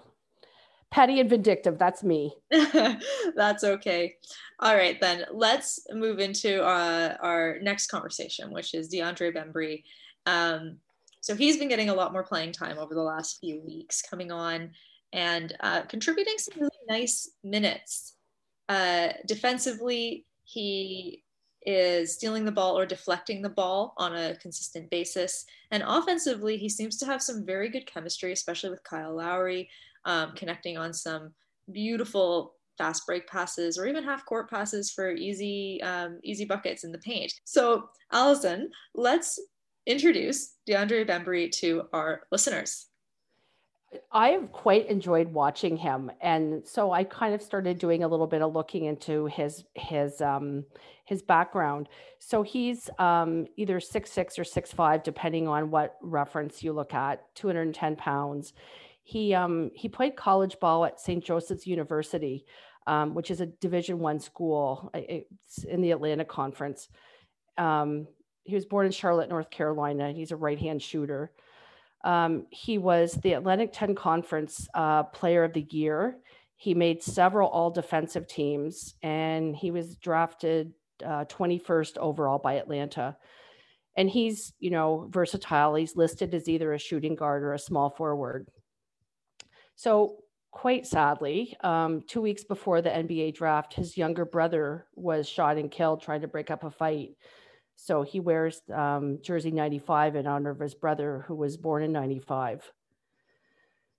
[0.92, 1.78] petty and vindictive.
[1.78, 2.36] That's me.
[3.36, 4.16] that's okay.
[4.60, 9.84] All right, then let's move into uh, our next conversation, which is DeAndre Bembry.
[10.26, 10.78] Um,
[11.22, 14.32] so he's been getting a lot more playing time over the last few weeks, coming
[14.32, 14.72] on
[15.14, 18.16] and uh, contributing some really nice minutes.
[18.70, 21.24] Uh, defensively, he
[21.66, 25.46] is stealing the ball or deflecting the ball on a consistent basis.
[25.72, 29.70] And offensively, he seems to have some very good chemistry, especially with Kyle Lowry
[30.08, 31.34] um, connecting on some
[31.72, 36.92] beautiful fast break passes or even half court passes for easy um, easy buckets in
[36.92, 37.34] the paint.
[37.44, 39.40] So Allison, let's
[39.86, 42.88] introduce DeAndre Bembry to our listeners.
[44.12, 48.28] I have quite enjoyed watching him, and so I kind of started doing a little
[48.28, 50.66] bit of looking into his his um,
[51.06, 51.88] his background.
[52.20, 56.94] So he's um, either six six or six five, depending on what reference you look
[56.94, 57.24] at.
[57.34, 58.54] Two hundred and ten pounds
[59.08, 61.24] he um, he played college ball at St.
[61.24, 62.44] Joseph's University,
[62.88, 64.92] um, which is a Division One school.
[64.94, 66.90] It's in the Atlanta Conference.
[67.58, 68.08] Um,
[68.44, 70.12] he was born in Charlotte, North Carolina.
[70.12, 71.32] He's a right-hand shooter.
[72.04, 76.18] Um, he was the Atlantic 10 Conference uh, Player of the Year.
[76.58, 83.16] He made several All Defensive teams, and he was drafted uh, 21st overall by Atlanta.
[83.96, 85.76] And he's, you know, versatile.
[85.76, 88.50] He's listed as either a shooting guard or a small forward.
[89.78, 90.18] So,
[90.50, 95.70] quite sadly, um, two weeks before the NBA draft, his younger brother was shot and
[95.70, 97.12] killed trying to break up a fight.
[97.76, 101.92] So he wears um, jersey 95 in honor of his brother, who was born in
[101.92, 102.72] 95.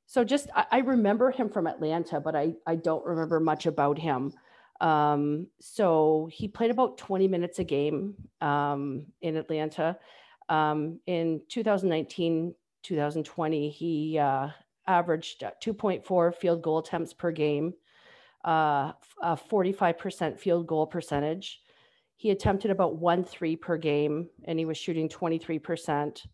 [0.06, 3.98] So just, I, I remember him from Atlanta, but I, I don't remember much about
[3.98, 4.32] him.
[4.80, 9.96] Um, so he played about 20 minutes a game um, in Atlanta.
[10.48, 14.48] Um, in 2019, 2020, he uh,
[14.88, 17.74] averaged 2.4 field goal attempts per game,
[18.44, 21.60] uh, a 45% field goal percentage.
[22.16, 26.26] He attempted about one three per game, and he was shooting 23%,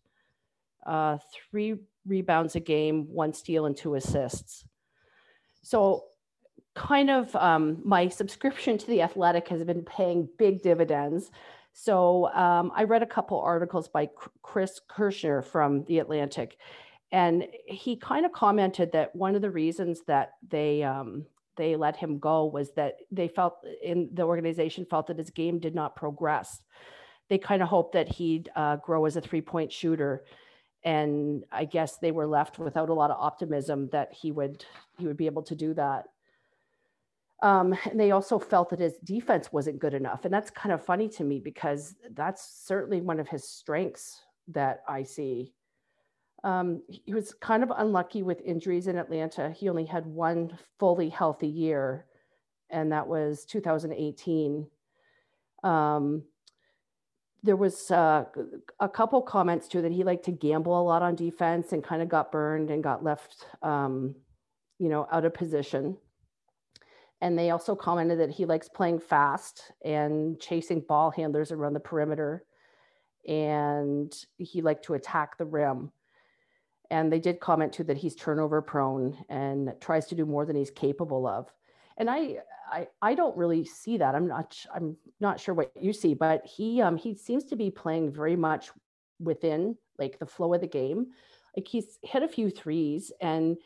[0.87, 1.17] uh,
[1.51, 1.75] three
[2.07, 4.65] rebounds a game, one steal, and two assists.
[5.61, 6.05] So
[6.75, 11.31] kind of um, my subscription to the athletic has been paying big dividends
[11.73, 14.07] so um, i read a couple articles by
[14.41, 16.57] chris kirschner from the atlantic
[17.11, 21.25] and he kind of commented that one of the reasons that they um,
[21.57, 25.59] they let him go was that they felt in the organization felt that his game
[25.59, 26.61] did not progress
[27.27, 30.23] they kind of hoped that he'd uh, grow as a three point shooter
[30.83, 34.65] and i guess they were left without a lot of optimism that he would
[34.97, 36.05] he would be able to do that
[37.41, 40.25] um, and they also felt that his defense wasn't good enough.
[40.25, 44.83] And that's kind of funny to me because that's certainly one of his strengths that
[44.87, 45.53] I see.
[46.45, 49.49] Um, he was kind of unlucky with injuries in Atlanta.
[49.49, 52.05] He only had one fully healthy year,
[52.69, 54.67] and that was 2018.
[55.63, 56.23] Um,
[57.41, 58.25] there was uh,
[58.79, 62.03] a couple comments too that he liked to gamble a lot on defense and kind
[62.03, 64.13] of got burned and got left, um,
[64.77, 65.97] you know, out of position.
[67.21, 71.79] And they also commented that he likes playing fast and chasing ball handlers around the
[71.79, 72.45] perimeter.
[73.27, 75.91] And he liked to attack the rim.
[76.91, 80.55] And they did comment too that he's turnover prone and tries to do more than
[80.55, 81.51] he's capable of.
[81.97, 82.37] And I,
[82.71, 84.15] I, I don't really see that.
[84.15, 87.71] I'm not, I'm not sure what you see, but he, um, he seems to be
[87.71, 88.71] playing very much
[89.19, 91.07] within like the flow of the game.
[91.55, 93.57] Like he's hit a few threes and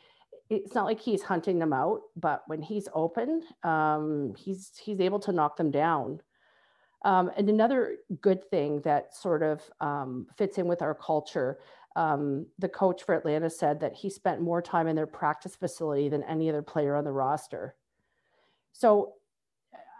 [0.48, 5.20] it's not like he's hunting them out, but when he's open, um, he's he's able
[5.20, 6.20] to knock them down.
[7.02, 11.58] Um, and another good thing that sort of um, fits in with our culture,
[11.96, 16.08] um, the coach for Atlanta said that he spent more time in their practice facility
[16.08, 17.74] than any other player on the roster.
[18.72, 19.14] So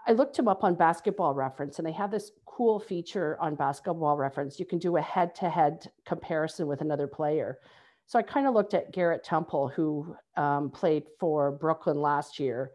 [0.07, 4.17] I looked him up on basketball reference, and they have this cool feature on basketball
[4.17, 4.59] reference.
[4.59, 7.59] You can do a head to head comparison with another player.
[8.07, 12.73] So I kind of looked at Garrett Temple, who um, played for Brooklyn last year.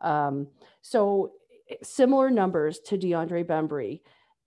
[0.00, 0.46] Um,
[0.82, 1.32] so
[1.82, 4.00] similar numbers to DeAndre Bembry,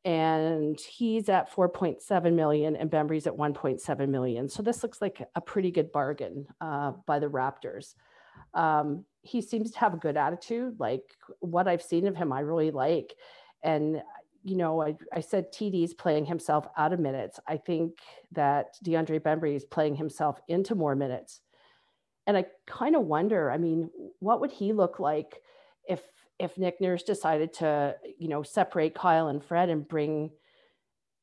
[0.05, 4.47] and he's at 4.7 million, and Bembry's at 1.7 million.
[4.47, 7.95] So this looks like a pretty good bargain uh, by the Raptors.
[8.53, 10.79] Um, he seems to have a good attitude.
[10.79, 11.03] Like
[11.39, 13.15] what I've seen of him, I really like.
[13.63, 14.01] And
[14.43, 17.37] you know, I, I said TD's playing himself out of minutes.
[17.45, 17.97] I think
[18.31, 21.41] that DeAndre Bembry is playing himself into more minutes.
[22.25, 25.41] And I kind of wonder, I mean, what would he look like
[25.85, 26.01] if
[26.39, 30.31] if Nick Nurse decided to, you know, separate Kyle and Fred and bring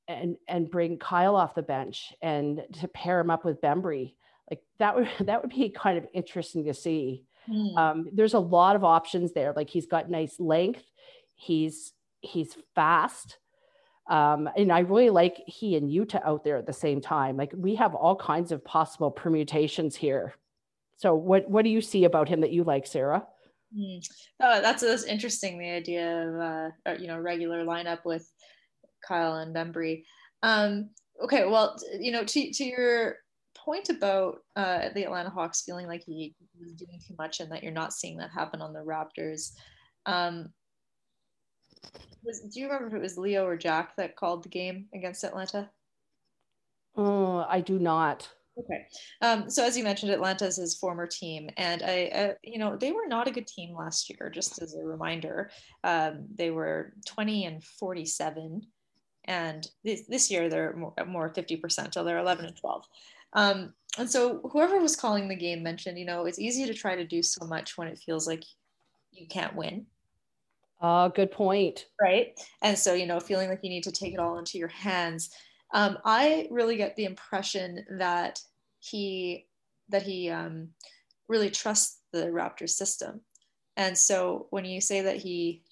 [0.09, 4.15] and and bring Kyle off the bench and to pair him up with Bembry?
[4.51, 7.25] Like that would that would be kind of interesting to see.
[7.49, 7.77] Mm.
[7.77, 9.53] Um, there's a lot of options there.
[9.55, 10.85] Like he's got nice length.
[11.35, 13.39] He's he's fast.
[14.09, 17.37] Um, and I really like he and Yuta out there at the same time.
[17.37, 20.35] Like we have all kinds of possible permutations here.
[20.97, 23.27] So what what do you see about him that you like, Sarah?
[23.77, 24.07] Mm.
[24.41, 25.59] Oh, that's, that's interesting.
[25.59, 26.41] The idea of
[26.87, 28.29] uh, you know regular lineup with
[29.07, 30.05] Kyle and Bembry.
[30.43, 30.91] Um,
[31.23, 33.17] okay, well, you know, to to your
[33.57, 37.63] point about uh, the Atlanta Hawks feeling like he was doing too much and that
[37.63, 39.53] you're not seeing that happen on the Raptors.
[40.07, 40.53] Um,
[42.23, 45.25] was, do you remember if it was Leo or Jack that called the game against
[45.25, 45.71] Atlanta?
[46.97, 48.31] Oh, I do not.
[48.57, 48.87] Okay.
[49.21, 52.93] Um, so as you mentioned, Atlanta's his former team, and I, uh, you know, they
[52.93, 54.31] were not a good team last year.
[54.33, 55.51] Just as a reminder,
[55.83, 58.63] um, they were 20 and 47,
[59.25, 61.95] and this, this year they're more, more 50%.
[61.95, 62.85] So they're 11 and 12.
[63.33, 66.95] Um, and so whoever was calling the game mentioned, you know, it's easy to try
[66.95, 68.45] to do so much when it feels like
[69.13, 69.87] you can't win.
[70.81, 71.87] Oh, good point.
[72.01, 72.39] Right.
[72.63, 75.31] And so, you know, feeling like you need to take it all into your hands.
[75.73, 78.41] Um, I really get the impression that
[78.81, 79.47] he
[79.89, 80.69] that he um,
[81.29, 83.21] really trusts the Raptors system.
[83.77, 85.63] And so when you say that he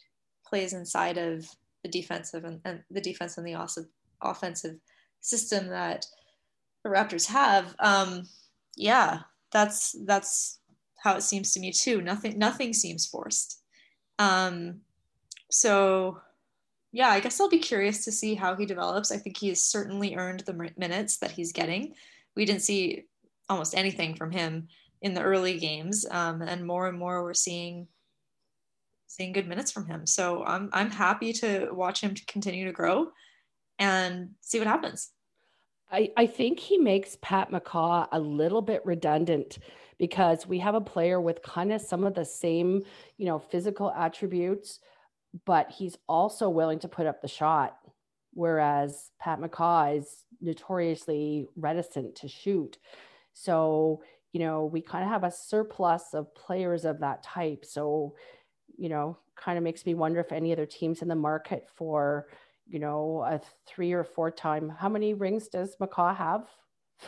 [0.47, 1.49] plays inside of
[1.82, 3.88] the defensive and, and the defense and the awesome
[4.20, 4.76] offensive
[5.20, 6.07] system that
[6.84, 8.24] the Raptors have, um,
[8.76, 9.20] yeah,
[9.53, 10.59] that's that's
[10.99, 12.01] how it seems to me too.
[12.01, 13.61] Nothing nothing seems forced.
[14.18, 14.80] Um,
[15.51, 16.20] so
[16.93, 19.11] yeah, I guess I'll be curious to see how he develops.
[19.11, 21.95] I think he has certainly earned the minutes that he's getting.
[22.36, 23.05] We didn't see
[23.49, 24.68] almost anything from him
[25.01, 27.88] in the early games, um, and more and more we're seeing
[29.07, 30.07] seeing good minutes from him.
[30.07, 33.09] So I'm I'm happy to watch him to continue to grow
[33.78, 35.11] and see what happens.
[35.90, 39.59] I, I think he makes Pat McCaw a little bit redundant
[39.99, 42.82] because we have a player with kind of some of the same,
[43.18, 44.80] you know, physical attributes,
[45.47, 47.76] but he's also willing to put up the shot.
[48.35, 52.78] Whereas Pat McCaw is notoriously reticent to shoot.
[53.35, 54.03] So,
[54.33, 57.64] you know, we kind of have a surplus of players of that type.
[57.64, 58.14] So,
[58.76, 62.28] you know, kind of makes me wonder if any other teams in the market for,
[62.66, 64.68] you know, a three or four time.
[64.68, 66.49] How many rings does McCaw have?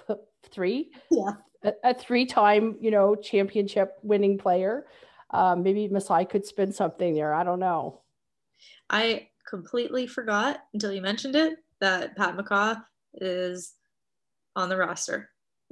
[0.51, 0.91] three.
[1.11, 1.33] Yeah.
[1.63, 4.87] A, a three time, you know, championship winning player.
[5.31, 7.35] Um, maybe Masai could spin something there.
[7.35, 8.03] I don't know.
[8.91, 12.83] I completely forgot until you mentioned it that Pat McCaw
[13.15, 13.75] is
[14.57, 15.31] on the roster.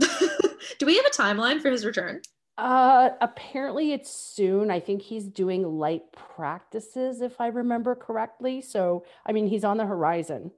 [0.78, 2.20] Do we have a timeline for his return?
[2.58, 4.70] Uh, apparently it's soon.
[4.70, 8.60] I think he's doing light practices, if I remember correctly.
[8.60, 10.50] So, I mean, he's on the horizon.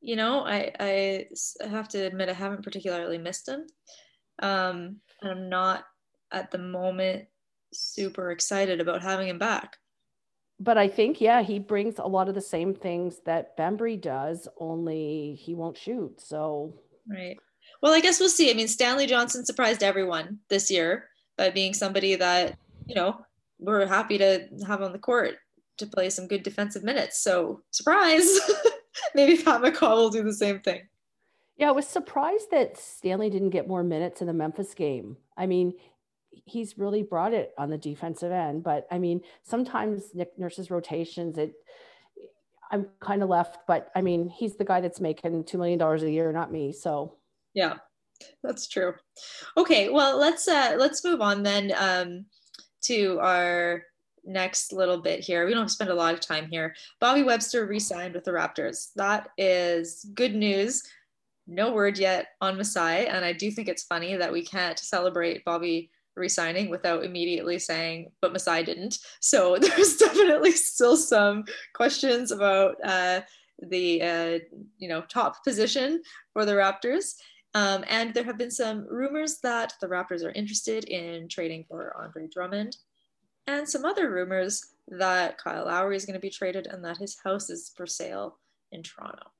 [0.00, 1.26] You know, I I
[1.66, 3.66] have to admit I haven't particularly missed him.
[4.42, 5.84] Um, and I'm not
[6.32, 7.26] at the moment
[7.72, 9.76] super excited about having him back.
[10.60, 14.46] But I think, yeah, he brings a lot of the same things that Bembry does,
[14.58, 16.20] only he won't shoot.
[16.20, 16.74] So,
[17.08, 17.36] right.
[17.82, 18.50] Well, I guess we'll see.
[18.50, 23.24] I mean, Stanley Johnson surprised everyone this year by being somebody that, you know,
[23.58, 25.36] we're happy to have on the court
[25.78, 27.20] to play some good defensive minutes.
[27.20, 28.38] So, surprise.
[29.14, 30.82] Maybe Pat McCaw will do the same thing.
[31.56, 35.16] Yeah, I was surprised that Stanley didn't get more minutes in the Memphis game.
[35.36, 35.74] I mean,
[36.44, 41.38] he's really brought it on the defensive end, but I mean, sometimes Nick Nurse's rotations,
[41.38, 41.54] it
[42.70, 46.08] I'm kind of left, but I mean, he's the guy that's making $2 million a
[46.08, 46.72] year, not me.
[46.72, 47.16] So.
[47.52, 47.74] Yeah
[48.42, 48.94] that's true.
[49.56, 52.26] Okay well let's uh let's move on then um
[52.82, 53.82] to our
[54.24, 55.46] next little bit here.
[55.46, 56.74] We don't spend a lot of time here.
[57.00, 58.90] Bobby webster re-signed with the raptors.
[58.96, 60.82] That is good news.
[61.46, 65.44] No word yet on masai and i do think it's funny that we can't celebrate
[65.44, 71.44] bobby resigning without immediately saying but masai didn't so there's definitely still some
[71.74, 73.20] questions about uh
[73.70, 74.38] the uh,
[74.78, 76.02] you know top position
[76.32, 77.14] for the raptors
[77.54, 81.96] um, and there have been some rumors that the Raptors are interested in trading for
[81.96, 82.76] Andre Drummond,
[83.46, 87.16] and some other rumors that Kyle Lowry is going to be traded and that his
[87.22, 88.38] house is for sale
[88.72, 89.30] in Toronto.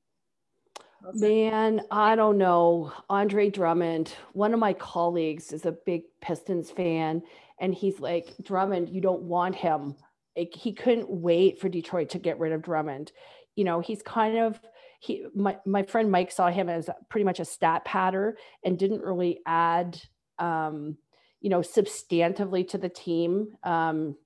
[1.12, 2.92] Man, I don't know.
[3.11, 7.22] Andre Drummond, one of my colleagues is a big Pistons fan,
[7.59, 9.96] and he's like, Drummond, you don't want him.
[10.36, 13.12] Like, he couldn't wait for Detroit to get rid of Drummond.
[13.55, 14.61] You know, he's kind of
[15.05, 19.02] he my, my friend mike saw him as pretty much a stat patter and didn't
[19.02, 20.00] really add
[20.38, 20.96] um,
[21.40, 24.16] you know substantively to the team um,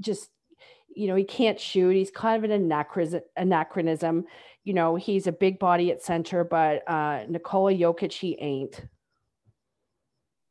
[0.00, 0.30] just
[0.94, 2.72] you know he can't shoot he's kind of an
[3.36, 4.24] anachronism
[4.68, 8.82] you know he's a big body at center but uh nikola jokic he ain't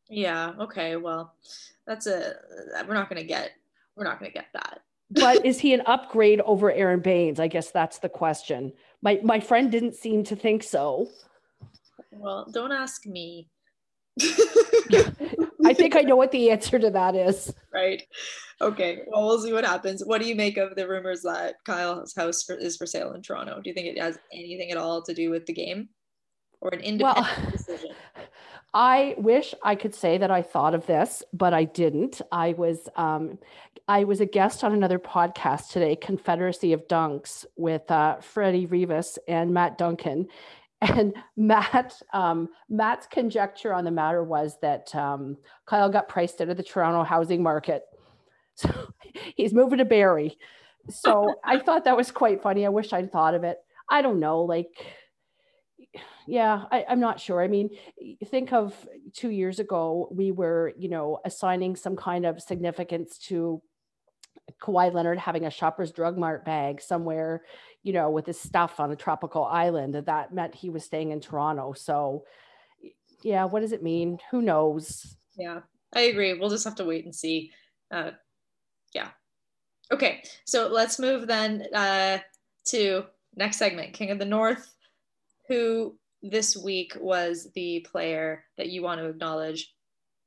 [0.10, 1.36] yeah okay well
[1.86, 2.34] that's a
[2.88, 3.52] we're not gonna get
[3.96, 7.40] we're not gonna get that but is he an upgrade over Aron Baynes?
[7.40, 8.74] I guess that's the question.
[9.02, 11.08] My my friend didn't seem to think so.
[12.12, 13.48] Well, don't ask me.
[15.66, 17.54] I think I know what the answer to that is.
[17.74, 18.04] Right.
[18.62, 19.02] Okay.
[19.08, 20.04] Well, we'll see what happens.
[20.04, 23.22] What do you make of the rumors that Kyle's house for, is for sale in
[23.22, 23.62] Toronto?
[23.62, 25.90] Do you think it has anything at all to do with the game
[26.62, 27.92] or an independent well, decision?
[28.74, 32.22] I wish I could say that I thought of this, but I didn't.
[32.32, 33.40] I was um,
[33.88, 39.18] I was a guest on another podcast today, Confederacy of Dunks, with uh, Freddie Rivas
[39.28, 40.28] and Matt Duncan.
[40.82, 46.50] And Matt, um, Matt's conjecture on the matter was that um, Kyle got priced out
[46.50, 47.84] of the Toronto housing market,
[48.56, 48.70] so
[49.36, 50.38] he's moving to Barrie.
[50.90, 52.66] So I thought that was quite funny.
[52.66, 53.58] I wish I'd thought of it.
[53.90, 54.68] I don't know, like
[56.28, 57.42] yeah, I, am not sure.
[57.42, 57.70] I mean,
[58.26, 58.76] think of
[59.14, 63.62] two years ago, we were, you know, assigning some kind of significance to
[64.62, 67.44] Kawhi Leonard having a Shoppers Drug Mart bag somewhere,
[67.88, 69.96] you know, with his stuff on a tropical island.
[69.96, 71.74] That that meant he was staying in Toronto.
[71.74, 72.26] So,
[73.24, 74.20] yeah, what does it mean?
[74.32, 75.16] Who knows?
[75.38, 75.62] Yeah,
[75.94, 76.34] I agree.
[76.34, 77.52] We'll just have to wait and see.
[77.90, 78.12] Uh,
[78.94, 79.10] yeah.
[79.92, 82.18] Okay, so let's move then uh,
[82.66, 84.74] to next segment, King of the North
[85.48, 89.74] who this week was the player that you want to acknowledge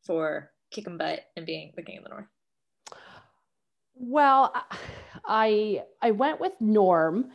[0.05, 2.27] for kicking butt and being the king of the north?
[4.03, 4.55] Well,
[5.27, 7.31] I I went with Norm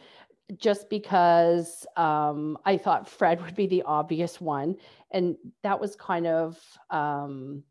[0.58, 4.78] just because um, I thought Fred would be the obvious one,
[5.12, 6.60] and that was kind of
[6.90, 7.64] um,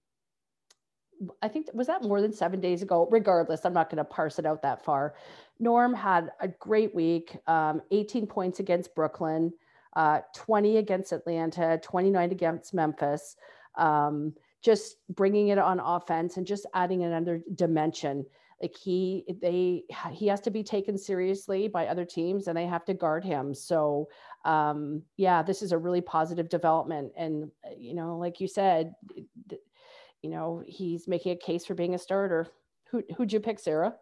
[1.43, 3.09] I think was that more than seven days ago.
[3.11, 5.17] Regardless, I'm not going to parse it out that far.
[5.59, 7.37] Norm had a great week.
[7.49, 9.53] Um, 18 points against Brooklyn,
[9.97, 13.35] uh, 20 against Atlanta, 29 against Memphis.
[13.77, 18.25] Um, just bringing it on offense and just adding another dimension.
[18.65, 22.87] Like he, they, he has to be taken seriously by other teams, and they have
[22.87, 23.53] to guard him.
[23.53, 24.09] So,
[24.47, 27.13] um, yeah, this is a really positive development.
[27.15, 28.95] And you know, like you said,
[30.23, 32.47] you know, he's making a case for being a starter.
[32.91, 33.97] Who who'd you pick, Sarah?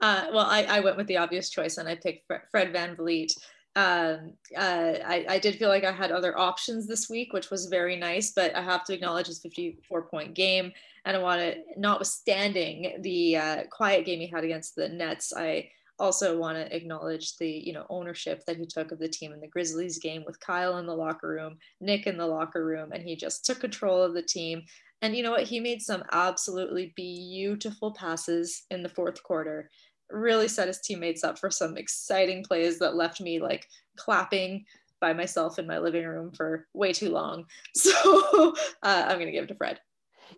[0.00, 3.30] Uh, well, I, I went with the obvious choice and I picked Fred VanVleet.
[3.30, 3.40] Um,
[3.74, 4.16] uh,
[4.58, 8.32] I, I did feel like I had other options this week, which was very nice,
[8.32, 10.72] but I have to acknowledge his 54 point game.
[11.04, 15.70] And I want to, notwithstanding the uh, quiet game he had against the Nets, I
[15.98, 19.40] also want to acknowledge the you know ownership that he took of the team in
[19.40, 23.02] the Grizzlies game with Kyle in the locker room, Nick in the locker room, and
[23.02, 24.62] he just took control of the team.
[25.00, 25.44] And you know what?
[25.44, 29.70] He made some absolutely beautiful passes in the fourth quarter
[30.12, 34.64] really set his teammates up for some exciting plays that left me like clapping
[35.00, 37.44] by myself in my living room for way too long.
[37.74, 39.80] So uh, I'm going to give it to Fred.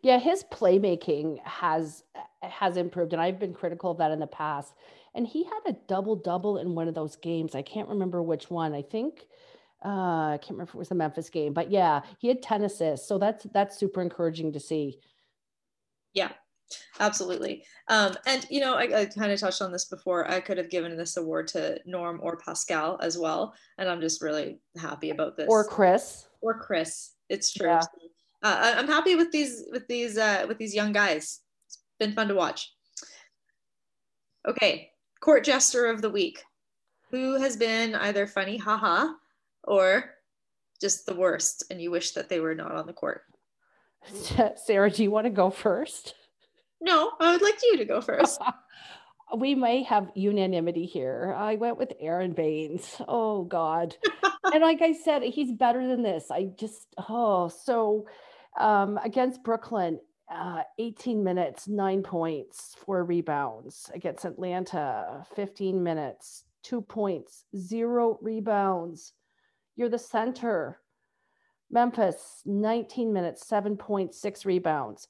[0.03, 2.03] Yeah, his playmaking has
[2.43, 4.75] has improved, and I've been critical of that in the past.
[5.15, 7.55] And he had a double double in one of those games.
[7.55, 8.75] I can't remember which one.
[8.75, 9.27] I think
[9.85, 12.65] uh, I can't remember if it was the Memphis game, but yeah, he had ten
[12.65, 13.07] assists.
[13.07, 14.99] So that's that's super encouraging to see.
[16.15, 16.33] Yeah,
[17.01, 17.65] absolutely.
[17.89, 20.31] Um, and you know I, I kind of touched on this before.
[20.31, 24.23] I could have given this award to norm or pascal as well and i'm just
[24.23, 25.47] really happy about this.
[25.49, 26.29] Or chris.
[26.41, 27.13] Or chris.
[27.29, 27.69] It's true.
[27.69, 27.83] Yeah.
[28.43, 31.41] uh, i'm happy with these with these uh, with these young guys.
[31.67, 32.73] It's been fun to watch.
[34.49, 34.91] Okay
[35.25, 36.43] court jester of the week.
[37.11, 39.15] Who has been either funny haha
[39.63, 40.11] or
[40.81, 43.23] just the worst and you wish that they were not on the court?
[44.57, 46.15] Sarah do you want to go first
[46.81, 48.41] no, I would like you to go first.
[49.37, 51.35] we may have unanimity here.
[51.37, 53.01] I went with Aron Baynes.
[53.09, 53.97] Oh God.
[54.53, 56.31] and like I said, he's better than this.
[56.31, 58.07] I just oh so
[58.59, 59.99] um against Brooklyn,
[60.33, 63.91] uh 18 minutes, nine points, four rebounds.
[63.95, 69.13] Against Atlanta, 15 minutes, two points, zero rebounds.
[69.77, 70.81] You're the center.
[71.71, 75.09] Memphis, 19 minutes, seven points, six rebounds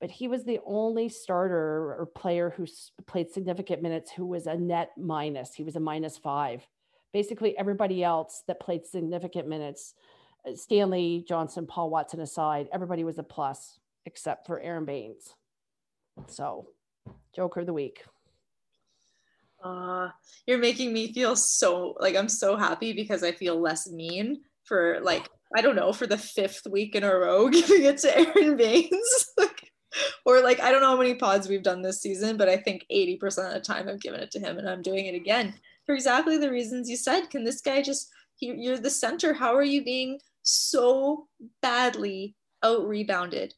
[0.00, 2.66] but he was the only starter or player who
[3.06, 5.54] played significant minutes who was a net minus.
[5.54, 6.66] He was a minus five.
[7.12, 9.94] Basically, everybody else that played significant minutes,
[10.46, 15.34] uh, Stanley Johnson, Paul Watson aside, everybody was a plus except for Aron Baynes.
[16.28, 16.68] So,
[17.34, 18.04] Joker of the week.
[19.62, 20.10] Uh,
[20.46, 25.00] you're making me feel so like I'm so happy because I feel less mean for
[25.02, 28.56] like I don't know for the fifth week in a row giving it to Aron
[28.56, 29.32] Baynes.
[30.24, 32.86] or like I don't know how many pods we've done this season, but I think
[32.92, 35.94] 80% of the time I've given it to him and I'm doing it again for
[35.94, 37.30] exactly the reasons you said.
[37.30, 39.32] Can this guy just he, you're the center.
[39.32, 41.26] How are you being so
[41.62, 43.54] badly out rebounded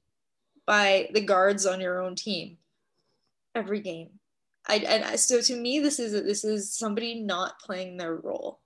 [0.66, 2.58] by the guards on your own team
[3.54, 4.10] every game?
[4.68, 8.60] I, and so to me, this is this is somebody not playing their role.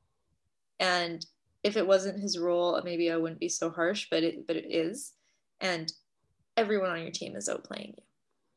[0.80, 1.24] And
[1.62, 4.66] if it wasn't his role, maybe I wouldn't be so harsh, but it but it
[4.68, 5.12] is.
[5.60, 5.92] And
[6.56, 8.02] everyone on your team is outplaying you.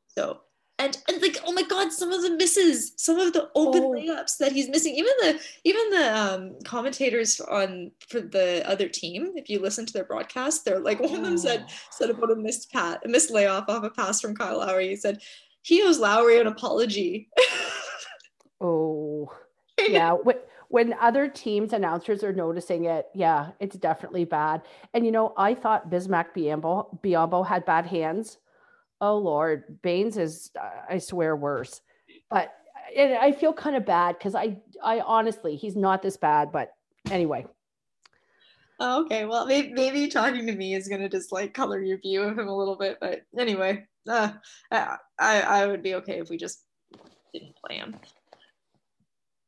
[0.08, 0.42] So
[0.78, 3.92] and, and like oh my god some of the misses some of the open oh.
[3.92, 9.32] layups that he's missing even the even the um, commentators on for the other team
[9.36, 11.74] if you listen to their broadcast they're like one of them said oh.
[11.92, 14.96] said about a missed pat a missed layoff off a pass from Kyle Lowry he
[14.96, 15.22] said
[15.62, 17.30] he owes Lowry an apology
[18.62, 19.32] oh
[19.88, 20.16] yeah
[20.70, 24.62] when other teams announcers are noticing it, yeah, it's definitely bad.
[24.94, 28.38] And you know, I thought Bismack Biyombo had bad hands.
[29.02, 31.82] Oh Lord, Baynes is, uh, I swear, worse.
[32.30, 32.54] But
[32.96, 36.52] and I feel kind of bad because I, I honestly, he's not this bad.
[36.52, 36.72] But
[37.12, 37.46] anyway.
[38.80, 42.22] Oh, okay, well, maybe, maybe talking to me is gonna just like color your view
[42.24, 42.98] of him a little bit.
[43.00, 44.32] But anyway, uh,
[44.72, 46.64] I, I would be okay if we just
[47.34, 47.96] didn't play him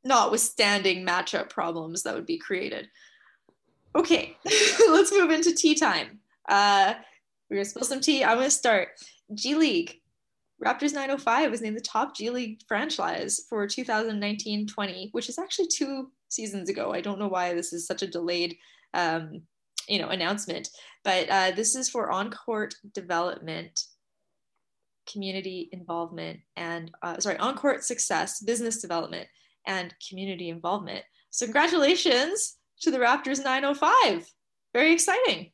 [0.03, 2.89] notwithstanding matchup problems that would be created.
[3.95, 4.37] Okay,
[4.89, 6.19] let's move into tea time.
[6.47, 6.93] Uh,
[7.49, 8.23] we're gonna spill some tea.
[8.23, 8.89] I'm gonna start.
[9.33, 9.99] G League.
[10.63, 16.11] Raptors 905 was named the top G League franchise for 2019-20, which is actually two
[16.29, 16.93] seasons ago.
[16.93, 18.57] I don't know why this is such a delayed,
[18.93, 19.41] um,
[19.87, 20.69] you know, announcement,
[21.03, 23.83] but uh, this is for on-court development,
[25.11, 29.27] community involvement, and uh, sorry, on-court success, business development,
[29.67, 31.03] and community involvement.
[31.29, 34.25] So, congratulations to the Raptors 905.
[34.73, 35.51] Very exciting.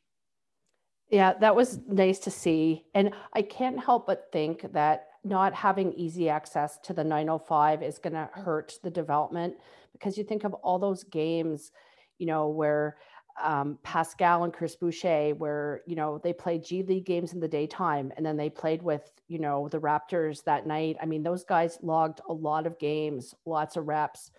[1.10, 2.84] Yeah, that was nice to see.
[2.94, 7.98] And I can't help but think that not having easy access to the 905 is
[7.98, 9.54] going to hurt the development
[9.92, 11.72] because you think of all those games,
[12.18, 12.96] you know, where
[13.42, 17.48] um, Pascal and Chris Boucher, where you know they played G League games in the
[17.48, 20.96] daytime, and then they played with you know the Raptors that night.
[21.02, 24.30] I mean, those guys logged a lot of games, lots of reps,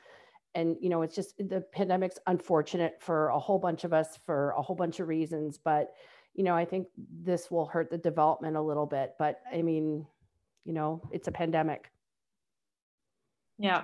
[0.54, 4.52] and you know it's just the pandemic's unfortunate for a whole bunch of us for
[4.52, 5.94] a whole bunch of reasons, but
[6.34, 6.88] you know I think
[7.24, 9.14] this will hurt the development a little bit.
[9.20, 10.06] But I mean,
[10.64, 11.92] you know, it's a pandemic.
[13.58, 13.84] Yeah.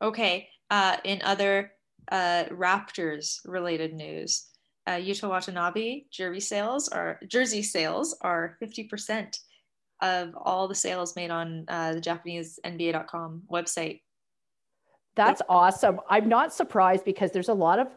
[0.00, 0.48] Okay.
[0.70, 1.72] Uh, in other
[2.10, 4.46] uh, Raptors related news.
[4.86, 9.38] Uh, Yuta Watanabe jersey sales are jersey sales are 50%
[10.02, 14.00] of all the sales made on uh, the Japanese NBA.com website.
[15.16, 16.00] That's awesome.
[16.10, 17.88] I'm not surprised because there's a lot of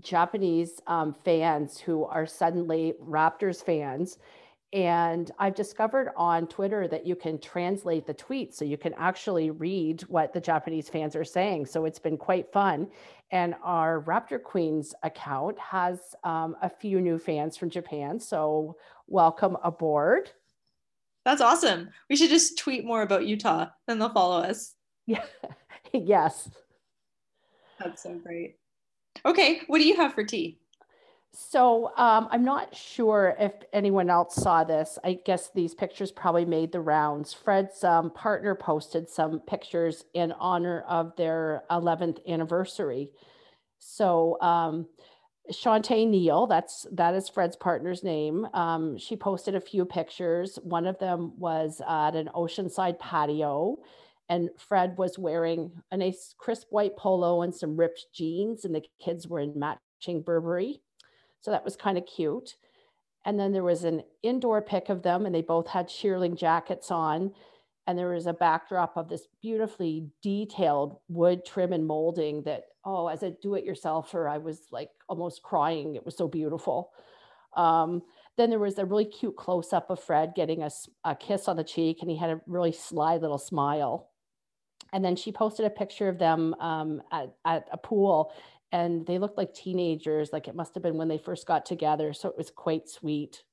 [0.00, 4.18] Japanese um, fans who are suddenly Raptors fans
[4.72, 9.50] and I've discovered on Twitter that you can translate the tweets so you can actually
[9.50, 11.66] read what the Japanese fans are saying.
[11.66, 12.88] So it's been quite fun.
[13.30, 18.18] And our Raptor Queens account has um, a few new fans from Japan.
[18.18, 18.76] So
[19.08, 20.30] welcome aboard.
[21.26, 21.90] That's awesome.
[22.08, 24.74] We should just tweet more about Yuta, then they'll follow us.
[25.06, 25.24] Yeah.
[25.92, 26.48] yes.
[27.78, 28.56] That's so great.
[29.24, 30.61] Okay, what do you have for tea?
[31.34, 34.98] So um, I'm not sure if anyone else saw this.
[35.02, 37.32] I guess these pictures probably made the rounds.
[37.32, 43.08] Fred's um, partner posted some pictures in honor of their 11th anniversary.
[43.78, 44.86] So um,
[45.50, 48.46] Shontai Neal, that's that is Fred's partner's name.
[48.52, 50.58] Um, she posted a few pictures.
[50.62, 53.78] One of them was at an oceanside patio,
[54.28, 58.84] and Fred was wearing a nice crisp white polo and some ripped jeans, and the
[59.02, 60.82] kids were in matching Burberry.
[61.42, 62.56] So that was kind of cute.
[63.24, 66.90] And then there was an indoor pic of them, and they both had shearling jackets
[66.90, 67.32] on.
[67.86, 73.08] And there was a backdrop of this beautifully detailed wood trim and molding that, oh,
[73.08, 75.96] as a do it yourselfer, I was like almost crying.
[75.96, 76.90] It was so beautiful.
[77.56, 78.02] Um,
[78.36, 80.70] then there was a really cute close up of Fred getting a,
[81.04, 84.10] a kiss on the cheek, and he had a really sly little smile.
[84.92, 88.32] And then she posted a picture of them um, at, at a pool,
[88.72, 92.12] and they looked like teenagers like it must have been when they first got together
[92.12, 93.44] so it was quite sweet.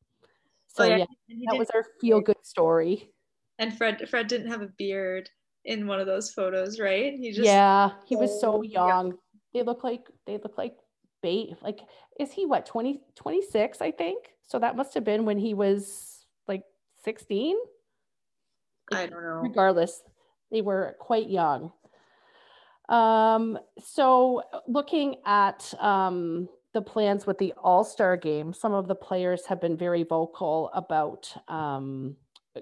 [0.67, 3.11] So oh, yeah, yeah that was our feel good story.
[3.59, 5.29] And fred fred didn't have a beard
[5.65, 7.13] in one of those photos right?
[7.19, 9.13] He just yeah he was so oh, young yeah.
[9.53, 10.75] they look like they look like
[11.21, 11.79] bait like
[12.17, 14.29] is he what 20 26 i think?
[14.43, 16.63] So that must have been when he was like
[17.03, 17.57] 16
[18.93, 19.41] i don't know.
[19.41, 20.01] Regardless
[20.49, 21.71] they were quite young
[22.89, 29.45] um, so looking at um, the plans with the All-Star game, some of the players
[29.45, 32.15] have been very vocal about um,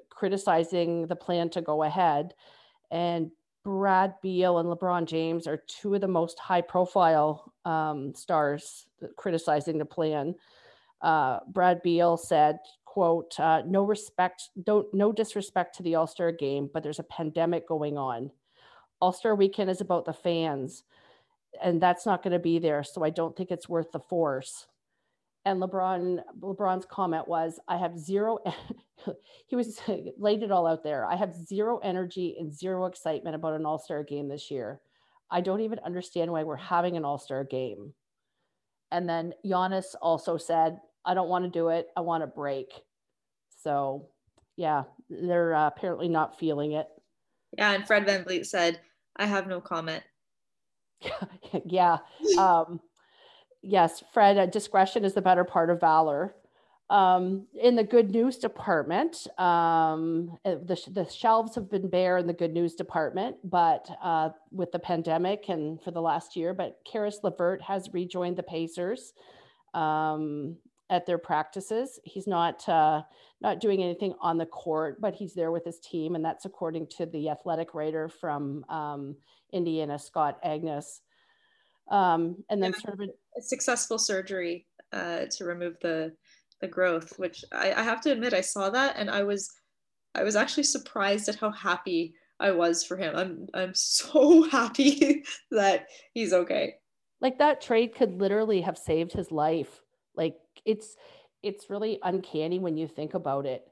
[0.10, 2.34] criticizing the plan to go ahead.
[2.92, 3.32] And
[3.64, 8.86] Brad Beal and LeBron James are two of the most high-profile um, stars
[9.18, 10.36] criticizing the plan.
[11.02, 16.32] Uh, Brad Beal said, "quote uh, No respect, don't no disrespect to the All Star
[16.32, 18.32] game, but there's a pandemic going on."
[19.00, 20.84] All Star Weekend is about the fans,
[21.62, 22.84] and that's not going to be there.
[22.84, 24.68] So I don't think it's worth the force.
[25.46, 28.40] And LeBron, LeBron's comment was, "I have zero."
[29.48, 29.80] he was
[30.18, 31.06] laid it all out there.
[31.06, 34.82] I have zero energy and zero excitement about an All Star game this year.
[35.30, 37.94] I don't even understand why we're having an All Star game.
[38.92, 41.88] And then Giannis also said, "I don't want to do it.
[41.96, 42.72] I want a break."
[43.64, 44.10] So,
[44.56, 46.88] yeah, they're uh, apparently not feeling it.
[47.58, 48.80] Yeah, and Fred VanVleet said,
[49.16, 50.04] I have no comment.
[51.66, 51.98] yeah.
[52.38, 52.80] Um,
[53.62, 56.36] yes, Fred, uh, discretion is the better part of valor.
[56.90, 62.28] Um, in the good news department, um, uh, the, the shelves have been bare in
[62.28, 66.80] the good news department, but uh, with the pandemic and for the last year, but
[66.90, 69.12] Caris LeVert has rejoined the Pacers.
[69.74, 70.58] Um,
[70.90, 72.00] at their practices.
[72.04, 73.04] He's not uh,
[73.42, 76.88] not doing anything on the court, but he's there with his team, and that's according
[76.98, 79.16] to the athletic writer from um,
[79.52, 81.00] Indiana, Scott Agness.
[81.90, 86.14] Um, and then yeah, sort of a, successful surgery uh, to remove the
[86.62, 89.52] the growth, which I, I have to admit I saw that and I was
[90.16, 93.16] I was actually surprised at how happy I was for him.
[93.16, 96.76] I'm I'm so happy that he's okay.
[97.22, 99.82] Like that trade could literally have saved his life.
[100.16, 100.36] Like
[100.66, 100.96] it's
[101.44, 103.68] it's really uncanny when you think about it.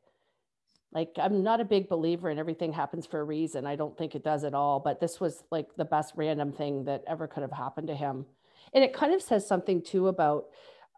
[0.94, 3.66] Like I'm not a big believer in everything happens for a reason.
[3.66, 6.86] I don't think it does at all, but this was like the best random thing
[6.86, 8.26] that ever could have happened to him.
[8.74, 10.46] And it kind of says something too about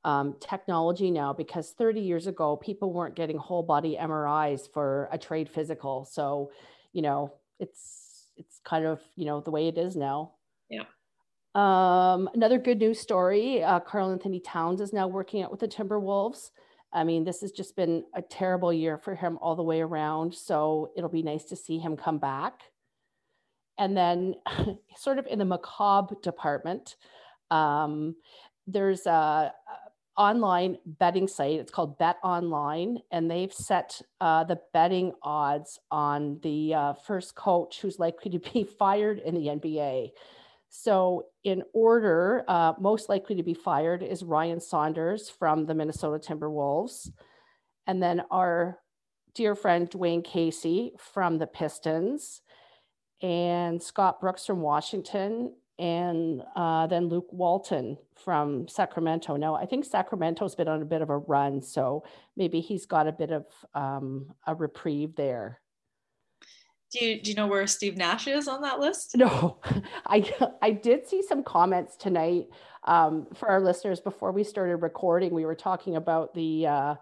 [0.04, 5.18] um, technology now because 30 years ago, people weren't getting whole body MRIs for a
[5.18, 6.06] trade physical.
[6.06, 6.52] So,
[6.94, 10.34] you know, it's it's kind of you know the way it is now.
[10.70, 10.84] Yeah.
[11.56, 16.52] Um, another good news story: uh, Karl-Anthony Towns is now working out with the Timberwolves.
[16.94, 20.34] I mean, this has just been a terrible year for him all the way around.
[20.34, 22.62] So it'll be nice to see him come back.
[23.78, 24.36] And then,
[24.98, 26.96] sort of in the macabre department,
[27.52, 28.16] um,
[28.66, 29.52] there's a, a,
[30.18, 31.60] online betting site.
[31.60, 37.36] It's called Bet Online, and they've set uh, the betting odds on the uh, first
[37.36, 40.10] coach who's likely to be fired in the NBA.
[40.70, 46.20] So, in order, uh, most likely to be fired is Ryan Saunders from the Minnesota
[46.20, 47.10] Timberwolves.
[47.88, 48.80] And then our
[49.34, 52.42] dear friend Dwane Casey from the Pistons,
[53.22, 59.36] and Scott Brooks from Washington, and uh, then Luke Walton from Sacramento.
[59.36, 62.04] Now, I think Sacramento's been on a bit of a run, so
[62.36, 65.60] maybe he's got a bit of um, a reprieve there.
[66.92, 69.18] Do you, do you know where Steve Nash is on that list?
[69.18, 69.58] No,
[70.06, 70.32] I,
[70.62, 72.48] I did see some comments tonight
[72.86, 75.34] um, for our listeners before we started recording.
[75.34, 76.96] We were talking about the uh,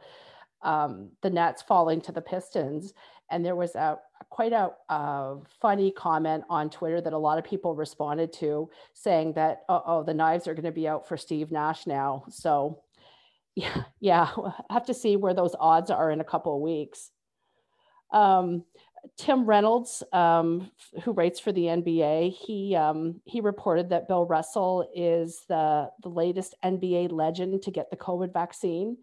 [0.64, 2.94] um, the Nets falling to the Pistons,
[3.30, 7.44] and there was a quite a, a, funny comment on Twitter that a lot of
[7.44, 11.52] people responded to, saying that oh, the knives are going to be out for Steve
[11.52, 12.26] Nash now.
[12.30, 12.82] So,
[13.56, 14.30] yeah, yeah,
[14.70, 17.12] have to see where those odds are in a couple of weeks.
[18.12, 18.64] Um,
[19.18, 20.72] Tim Reynolds, um,
[21.04, 26.10] who writes for the NBA, he um, he reported that Bill Russell is the the
[26.10, 28.98] latest NBA legend to get the COVID vaccine,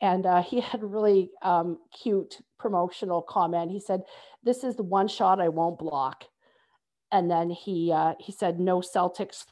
[0.00, 3.70] and uh, he had a really um, cute promotional comment.
[3.70, 4.02] He said,
[4.42, 6.24] "This is the one shot I won't block,"
[7.12, 9.44] and then he uh, he said, "No Celtics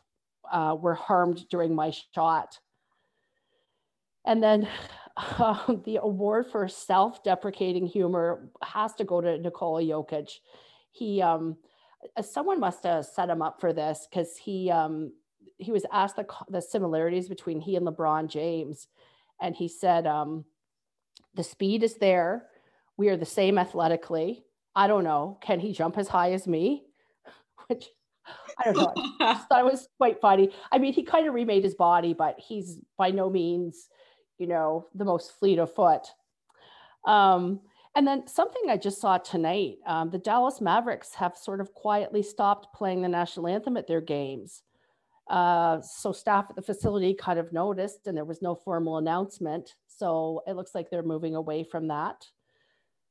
[0.51, 2.59] uh, were harmed during my shot."
[4.25, 4.69] And then
[5.19, 10.31] uh, the award for self-deprecating humor has to go to Nikola Jokic.
[10.91, 11.57] He, um,
[12.17, 15.13] uh, someone must have set him up for this because he, um,
[15.59, 18.87] he was asked the, the similarities between he and LeBron James,
[19.41, 20.45] and he said, um,
[21.35, 22.47] "The speed is there.
[22.97, 24.45] We are the same athletically.
[24.77, 25.39] I don't know.
[25.41, 26.85] Can he jump as high as me?"
[27.67, 27.89] Which
[28.57, 28.95] I don't know.
[29.21, 30.51] I thought it was quite funny.
[30.71, 33.89] I mean, he kind of remade his body, but he's by no means
[34.39, 36.07] you know, the most fleet of foot.
[37.05, 37.61] Um,
[37.95, 42.23] and then something I just saw tonight um, the Dallas Mavericks have sort of quietly
[42.23, 44.63] stopped playing the national anthem at their games.
[45.29, 49.75] Uh, so staff at the facility kind of noticed, and there was no formal announcement.
[49.87, 52.27] So it looks like they're moving away from that.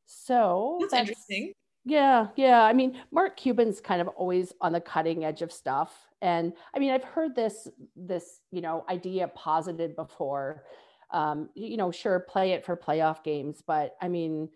[0.05, 1.53] So that's, that's interesting.
[1.85, 2.63] Yeah, yeah.
[2.63, 6.79] I mean, Mark Cuban's kind of always on the cutting edge of stuff, and I
[6.79, 10.63] mean, I've heard this this you know idea posited before
[11.11, 14.49] um, you know, sure, play it for playoff games, but I mean,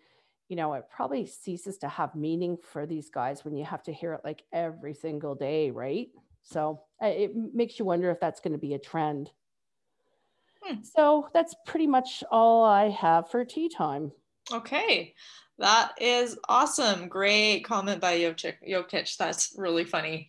[0.48, 3.92] you know, it probably ceases to have meaning for these guys when you have to
[3.92, 6.08] hear it like every single day, right?
[6.42, 9.30] So it makes you wonder if that's going to be a trend.
[10.62, 10.82] Hmm.
[10.82, 14.12] So that's pretty much all I have for tea time.
[14.52, 15.14] Okay.
[15.58, 17.08] That is awesome.
[17.08, 18.18] Great comment by.
[18.18, 19.16] Jokic.
[19.16, 20.28] That's really funny.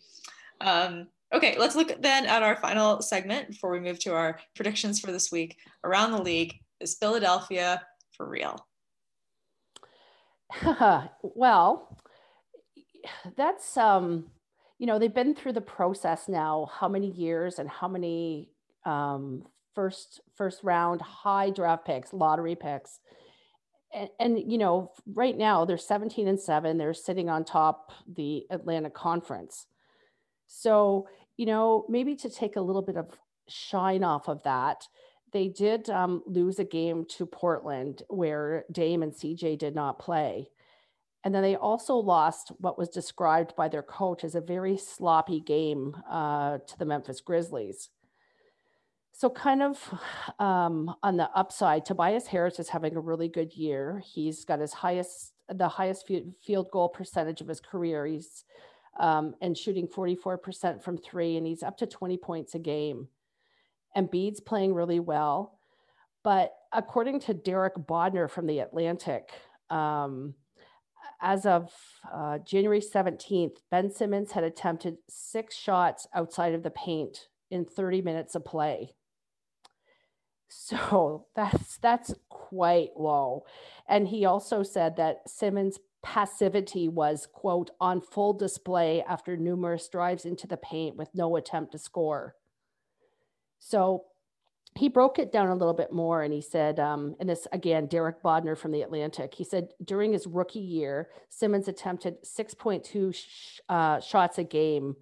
[0.61, 4.99] Um, Okay, let's look then at our final segment before we move to our predictions
[4.99, 5.57] for this week.
[5.84, 7.81] Around the league is Philadelphia
[8.15, 8.67] for real?
[11.23, 11.97] well,
[13.36, 14.25] that's um,
[14.77, 16.69] you know, they've been through the process now.
[16.71, 18.49] How many years and how many
[18.86, 22.99] um, first first round high draft picks, lottery picks,
[23.91, 26.77] and, and you know, right now they're 17 and seven.
[26.77, 29.65] They're sitting on top the Atlanta Conference.
[30.45, 31.07] So
[31.38, 33.09] you know, maybe to take a little bit of
[33.47, 34.88] shine off of that,
[35.31, 40.49] they did um, lose a game to Portland where Dame and CJ did not play.
[41.23, 45.39] And then they also lost what was described by their coach as a very sloppy
[45.39, 47.89] game uh, to the Memphis Grizzlies.
[49.13, 49.99] So, kind of
[50.39, 54.01] um, on the upside, Tobias Harris is having a really good year.
[54.03, 56.09] He's got his highest, the highest
[56.43, 58.05] field goal percentage of his career.
[58.05, 58.43] He's
[59.00, 63.08] um, and shooting 44% from three, and he's up to 20 points a game.
[63.96, 65.60] Embiid's playing really well.
[66.24, 69.32] But according to Derek Bodner from The Atlantic,
[69.70, 70.36] um,
[71.22, 71.72] as of
[72.12, 78.02] uh, January 17th, Ben Simmons had attempted six shots outside of the paint in 30
[78.02, 78.94] minutes of play.
[80.50, 83.46] So that's that's quite low.
[83.88, 90.26] And he also said that Simmons passivity was, quote, on full display after numerous drives
[90.26, 92.36] into the paint with no attempt to score.
[93.60, 94.04] So
[94.76, 97.86] he broke it down a little bit more and he said, um, and this again,
[97.86, 103.60] Derek Bodner from the Atlantic, he said during his rookie year, Simmons attempted 6.2 sh-
[103.70, 104.95] uh, shots a game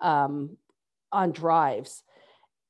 [0.00, 0.56] um,
[1.12, 2.02] on drives.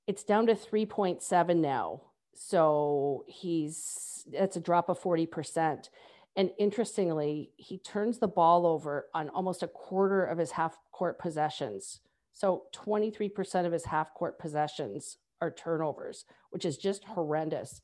[0.07, 2.03] It's down to 3.7 now.
[2.35, 5.89] So he's, that's a drop of 40%.
[6.37, 11.19] And interestingly, he turns the ball over on almost a quarter of his half court
[11.19, 12.01] possessions.
[12.33, 17.81] So 23% of his half court possessions are turnovers, which is just horrendous.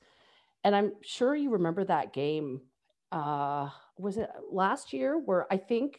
[0.64, 2.62] And I'm sure you remember that game.
[3.12, 5.98] Uh, was it last year where I think,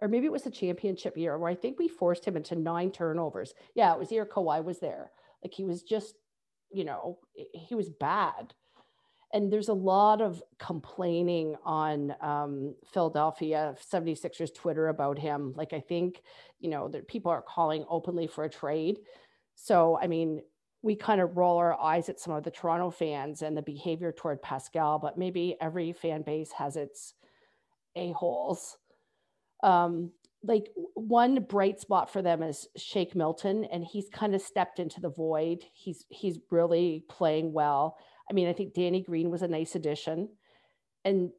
[0.00, 2.90] or maybe it was the championship year where I think we forced him into nine
[2.90, 3.54] turnovers.
[3.74, 5.10] Yeah, it was the year Kawhi was there.
[5.42, 6.14] Like he was just,
[6.70, 7.18] you know,
[7.52, 8.54] he was bad.
[9.36, 15.52] And there's a lot of complaining on um, Philadelphia 76ers Twitter about him.
[15.54, 16.22] Like I think,
[16.58, 19.00] you know, that people are calling openly for a trade.
[19.54, 20.40] So, I mean,
[20.80, 24.10] we kind of roll our eyes at some of the Toronto fans and the behavior
[24.10, 27.12] toward Pascal, but maybe every fan base has its
[27.94, 28.78] a-holes.
[29.62, 30.12] Um,
[30.42, 34.98] like one bright spot for them is Shake Milton, and he's kind of stepped into
[35.02, 35.62] the void.
[35.74, 37.98] He's he's really playing well.
[38.30, 40.28] I mean, I think Danny Green was a nice addition.
[41.04, 41.30] And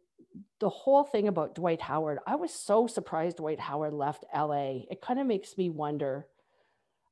[0.60, 4.84] the whole thing about Dwight Howard, I was so surprised Dwight Howard left LA.
[4.90, 6.28] It kind of makes me wonder.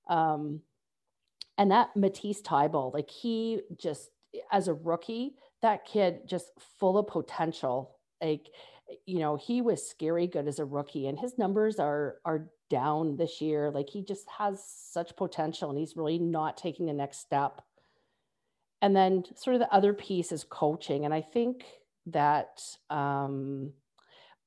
[0.08, 0.62] Um,
[1.58, 4.10] and that Matisse Thybulle, like he just
[4.52, 7.98] as a rookie, that kid just full of potential.
[8.22, 8.48] Like,
[9.06, 13.16] you know, he was scary good as a rookie, and his numbers are are down
[13.16, 13.72] this year.
[13.72, 17.62] Like he just has such potential, and he's really not taking the next step.
[18.82, 21.64] And then sort of the other piece is coaching, and I think
[22.08, 23.72] that um,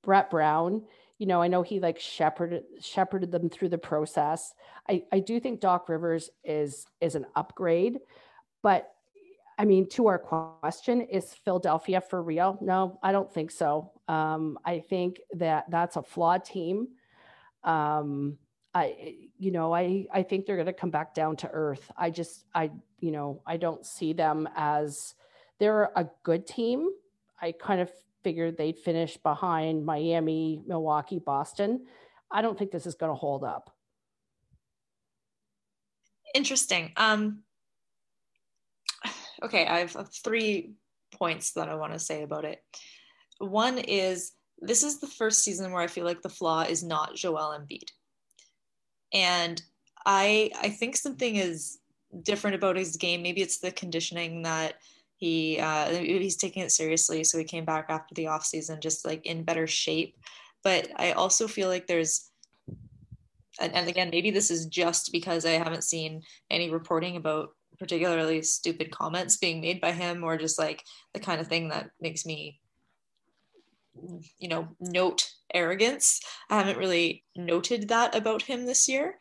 [0.03, 0.83] Brett Brown
[1.19, 4.55] you know, I know he like shepherded shepherded them through the process.
[4.89, 7.99] I, I do think Doc Rivers is is an upgrade,
[8.63, 8.93] but
[9.59, 12.57] I mean, to our question, is Philadelphia for real?
[12.61, 13.91] No, I don't think so.
[14.07, 16.87] Um, I think that that's a flawed team.
[17.65, 18.39] Um,
[18.79, 21.91] I, you know, I, I think they're going to come back down to earth.
[21.97, 22.71] I just, I,
[23.01, 25.15] you know, I don't see them as
[25.59, 26.89] they're a good team.
[27.41, 27.91] I kind of
[28.23, 31.87] figured they'd finish behind Miami, Milwaukee, Boston.
[32.31, 33.75] I don't think this is going to hold up.
[36.35, 36.93] Interesting.
[36.97, 37.43] Um,
[39.43, 40.75] okay, I have three
[41.13, 42.63] points that I want to say about it.
[43.39, 47.17] One is this is the first season where I feel like the flaw is not
[47.17, 47.91] Joel Embiid.
[49.13, 49.61] And
[50.07, 51.79] I I think something is
[52.23, 53.23] different about his game.
[53.23, 54.75] Maybe it's the conditioning that
[55.19, 59.05] he uh, he's taking it seriously so he came back after the off season just
[59.05, 60.17] like in better shape
[60.63, 62.31] but i also feel like there's
[63.61, 68.43] and, and again maybe this is just because i haven't seen any reporting about particularly
[68.43, 70.85] stupid comments being made by him or just like
[71.15, 72.61] the kind of thing that makes me
[74.39, 76.21] you know note arrogance
[76.51, 79.17] i haven't really noted that about him this year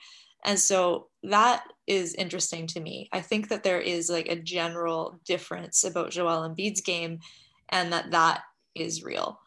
[0.48, 3.10] and so that is interesting to me.
[3.12, 7.20] I think that there is like a general difference about Joel Embiid's game
[7.70, 8.44] and that that
[8.76, 9.40] is real.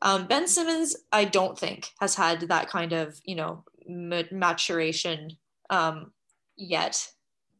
[0.00, 5.30] Um, ben Simmons, I don't think has had that kind of, you know, maturation
[5.70, 6.12] um,
[6.56, 7.04] yet.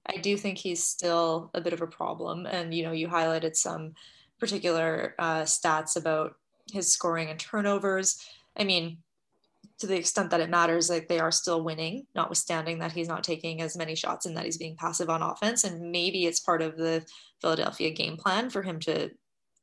[0.06, 2.46] I do think he's still a bit of a problem.
[2.46, 3.94] And, you know, you highlighted some
[4.38, 6.34] particular uh, stats about
[6.70, 8.18] his scoring and turnovers.
[8.56, 8.98] I mean,
[9.78, 13.24] to the extent that it matters, like they are still winning, notwithstanding that he's not
[13.24, 15.64] taking as many shots and that he's being passive on offense.
[15.64, 17.04] And maybe it's part of the
[17.40, 19.10] Philadelphia game plan for him to.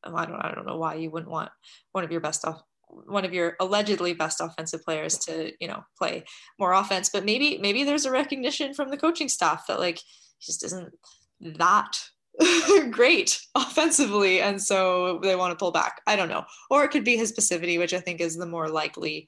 [0.03, 0.39] Oh, I don't.
[0.39, 1.51] I don't know why you wouldn't want
[1.91, 5.83] one of your best off one of your allegedly best offensive players to you know
[5.97, 6.23] play
[6.57, 10.45] more offense but maybe maybe there's a recognition from the coaching staff that like he
[10.47, 10.91] just isn't
[11.39, 11.99] that
[12.91, 17.03] great offensively and so they want to pull back i don't know or it could
[17.03, 19.27] be his passivity which i think is the more likely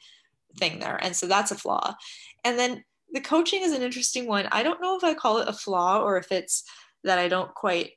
[0.57, 0.97] thing there.
[1.01, 1.95] And so that's a flaw.
[2.43, 2.84] And then
[3.14, 4.47] the coaching is an interesting one.
[4.51, 6.64] I don't know if I call it a flaw or if it's
[7.03, 7.91] that I don't quite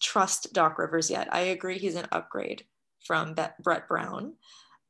[0.00, 1.32] trust Doc Rivers yet.
[1.32, 2.64] I agree he's an upgrade
[3.04, 4.34] from Brett Brown.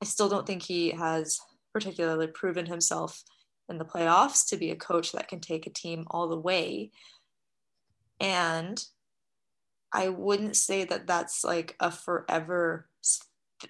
[0.03, 1.39] I still don't think he has
[1.73, 3.23] particularly proven himself
[3.69, 6.91] in the playoffs to be a coach that can take a team all the way.
[8.19, 8.83] And
[9.93, 12.89] I wouldn't say that that's like a forever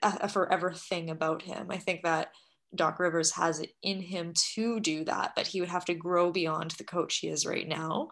[0.02, 1.66] a forever thing about him.
[1.70, 2.28] I think that
[2.74, 6.30] Doc Rivers has it in him to do that, but he would have to grow
[6.30, 8.10] beyond the coach he is right now.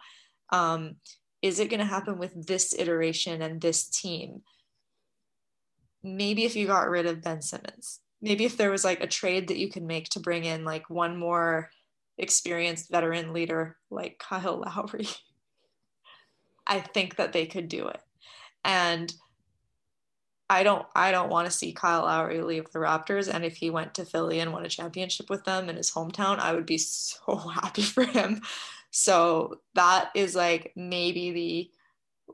[0.51, 0.97] Um,
[1.41, 4.43] is it going to happen with this iteration and this team?
[6.03, 9.49] Maybe if you got rid of Ben Simmons, maybe if there was like a trade
[9.49, 11.71] that you could make to bring in like one more
[12.17, 15.07] experienced veteran leader like Kyle Lowry.
[16.69, 18.01] I think that they could do it.
[18.65, 19.13] And
[20.51, 23.33] I don't I don't want to see Kyle Lowry leave the Raptors.
[23.33, 26.39] And if he went to Philly and won a championship with them in his hometown,
[26.39, 28.43] I would be so happy for him.
[28.91, 31.71] So that is like maybe the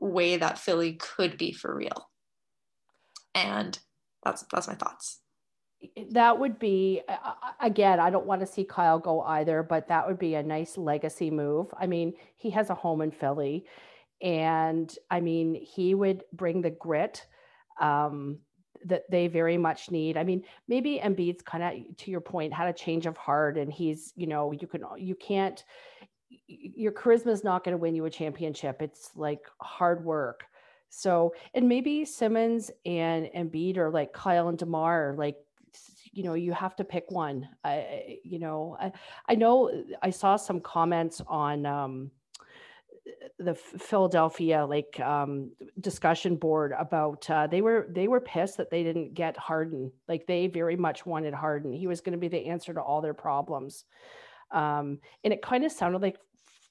[0.05, 2.09] way that Philly could be for real.
[3.33, 3.77] And
[4.23, 5.19] that's that's my thoughts.
[6.11, 7.01] That would be
[7.59, 10.77] again, I don't want to see Kyle go either, but that would be a nice
[10.77, 11.67] legacy move.
[11.77, 13.65] I mean, he has a home in Philly
[14.21, 17.25] and I mean, he would bring the grit
[17.79, 18.39] um,
[18.85, 20.17] that they very much need.
[20.17, 23.71] I mean, maybe Embiid's kind of to your point had a change of heart, and
[23.71, 25.63] he's you know you can you can't
[26.47, 28.81] your charisma is not going to win you a championship.
[28.81, 30.45] It's like hard work.
[30.89, 35.37] So and maybe Simmons and Embiid are like Kyle and Demar, like
[36.11, 37.49] you know you have to pick one.
[37.63, 38.91] I you know I
[39.27, 41.65] I know I saw some comments on.
[41.65, 42.11] um
[43.39, 48.83] the Philadelphia like um, discussion board about uh, they were they were pissed that they
[48.83, 49.91] didn't get Harden.
[50.07, 51.73] Like they very much wanted Harden.
[51.73, 53.85] He was going to be the answer to all their problems.
[54.51, 56.17] Um, and it kind of sounded like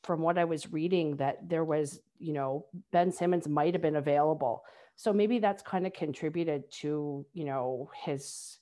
[0.03, 3.97] from what I was reading that there was, you know, Ben Simmons might have been
[3.97, 4.63] available.
[4.97, 8.59] So maybe that's kind of contributed to, you know, his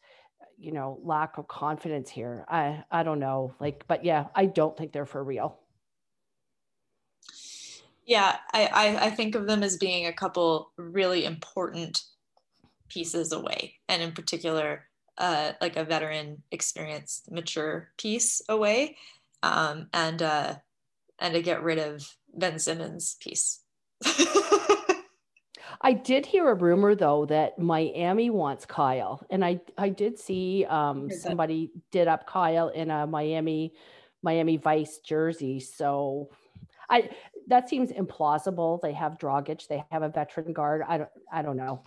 [0.59, 2.45] you know, lack of confidence here.
[2.49, 3.55] I I don't know.
[3.59, 5.59] Like but yeah, I don't think they're for real.
[8.05, 12.03] Yeah, I, I, I think of them as being a couple really important
[12.89, 14.89] pieces away, and in particular,
[15.19, 18.97] uh, like a veteran, experienced, mature piece away,
[19.43, 20.57] um, and uh,
[21.19, 23.61] and to get rid of Ben Simmons piece.
[25.85, 30.65] I did hear a rumor though that Miami wants Kyle, and I I did see
[30.69, 33.75] um, somebody did up Kyle in a Miami
[34.23, 35.61] Miami Vice jersey.
[35.61, 36.31] So
[36.89, 37.11] I
[37.49, 38.81] that seems implausible.
[38.81, 40.83] They have Dragic, they have a veteran guard.
[40.87, 41.83] I don't I don't know.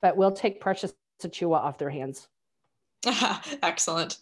[0.00, 2.28] But we'll take Precious Achiuwa off their hands.
[3.62, 4.18] Excellent.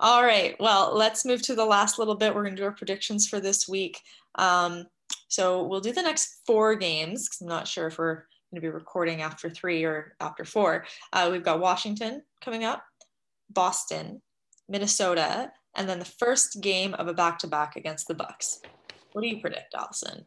[0.00, 0.56] All right.
[0.58, 2.34] Well, let's move to the last little bit.
[2.34, 4.00] We're going to do our predictions for this week.
[4.34, 4.86] Um,
[5.28, 8.14] so we'll do the next four games because I'm not sure if we're
[8.50, 10.86] going to be recording after three or after four.
[11.12, 12.82] Uh, we've got Washington coming up,
[13.50, 14.20] Boston,
[14.68, 18.60] Minnesota, and then the first game of a back-to-back against the Bucks.
[19.12, 20.24] What do you predict, Allison?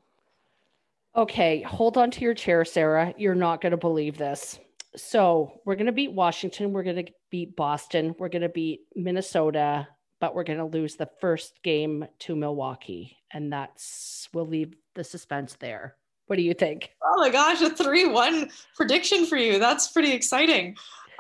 [1.16, 3.14] Okay, hold on to your chair, Sarah.
[3.18, 4.60] You're not going to believe this.
[4.96, 6.72] So, we're going to beat Washington.
[6.72, 8.16] We're going to beat Boston.
[8.18, 9.88] We're going to beat Minnesota,
[10.20, 13.18] but we're going to lose the first game to Milwaukee.
[13.32, 15.96] And that's, we'll leave the suspense there.
[16.28, 16.92] What do you think?
[17.04, 19.60] Oh my gosh, a 3 1 prediction for you.
[19.60, 20.76] That's pretty exciting.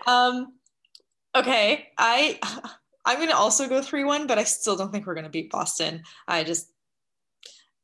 [0.08, 0.54] Um,
[1.36, 2.40] okay, I.
[3.08, 5.30] I'm going to also go 3 1, but I still don't think we're going to
[5.30, 6.02] beat Boston.
[6.28, 6.72] I just,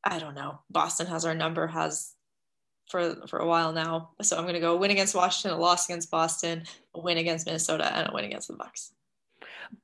[0.03, 0.59] I don't know.
[0.69, 2.13] Boston has our number, has
[2.89, 4.11] for for a while now.
[4.21, 7.45] So I'm going to go win against Washington, a loss against Boston, a win against
[7.45, 8.91] Minnesota, and a win against the Bucks.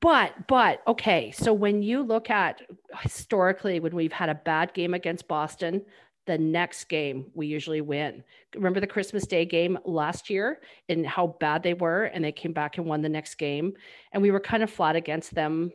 [0.00, 2.60] But but okay, so when you look at
[3.00, 5.82] historically when we've had a bad game against Boston,
[6.26, 8.22] the next game we usually win.
[8.54, 10.60] Remember the Christmas Day game last year
[10.90, 13.72] and how bad they were and they came back and won the next game
[14.12, 15.72] and we were kind of flat against them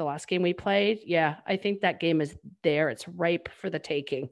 [0.00, 1.00] the last game we played.
[1.04, 2.88] Yeah, I think that game is there.
[2.88, 4.30] It's ripe for the taking.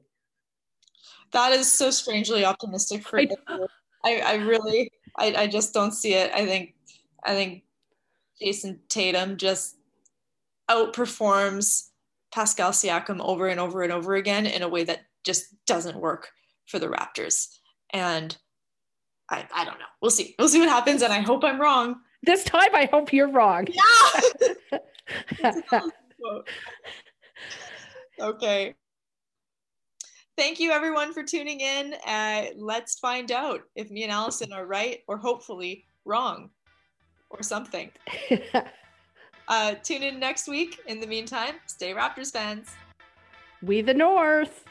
[1.31, 3.27] That is so strangely optimistic for I,
[4.03, 6.31] I, I really I, I just don't see it.
[6.33, 6.73] I think
[7.23, 7.65] I think
[8.41, 9.75] Jayson Tatum just
[10.71, 11.89] outperforms
[12.33, 16.31] Pascal Siakam over and over and over again in a way that just doesn't work
[16.65, 17.47] for the Raptors.
[17.91, 18.35] And
[19.29, 19.85] I, I don't know.
[20.01, 20.33] We'll see.
[20.39, 21.03] We'll see what happens.
[21.03, 21.97] And I hope I'm wrong.
[22.23, 23.67] This time I hope you're wrong.
[23.71, 24.79] Yeah.
[28.19, 28.75] okay.
[30.37, 31.95] Thank you, everyone, for tuning in.
[32.07, 36.49] Uh, let's find out if me and Allison are right or hopefully wrong
[37.29, 37.91] or something.
[39.47, 40.79] uh, tune in next week.
[40.87, 42.69] In the meantime, stay Raptors fans.
[43.61, 44.63] We the North.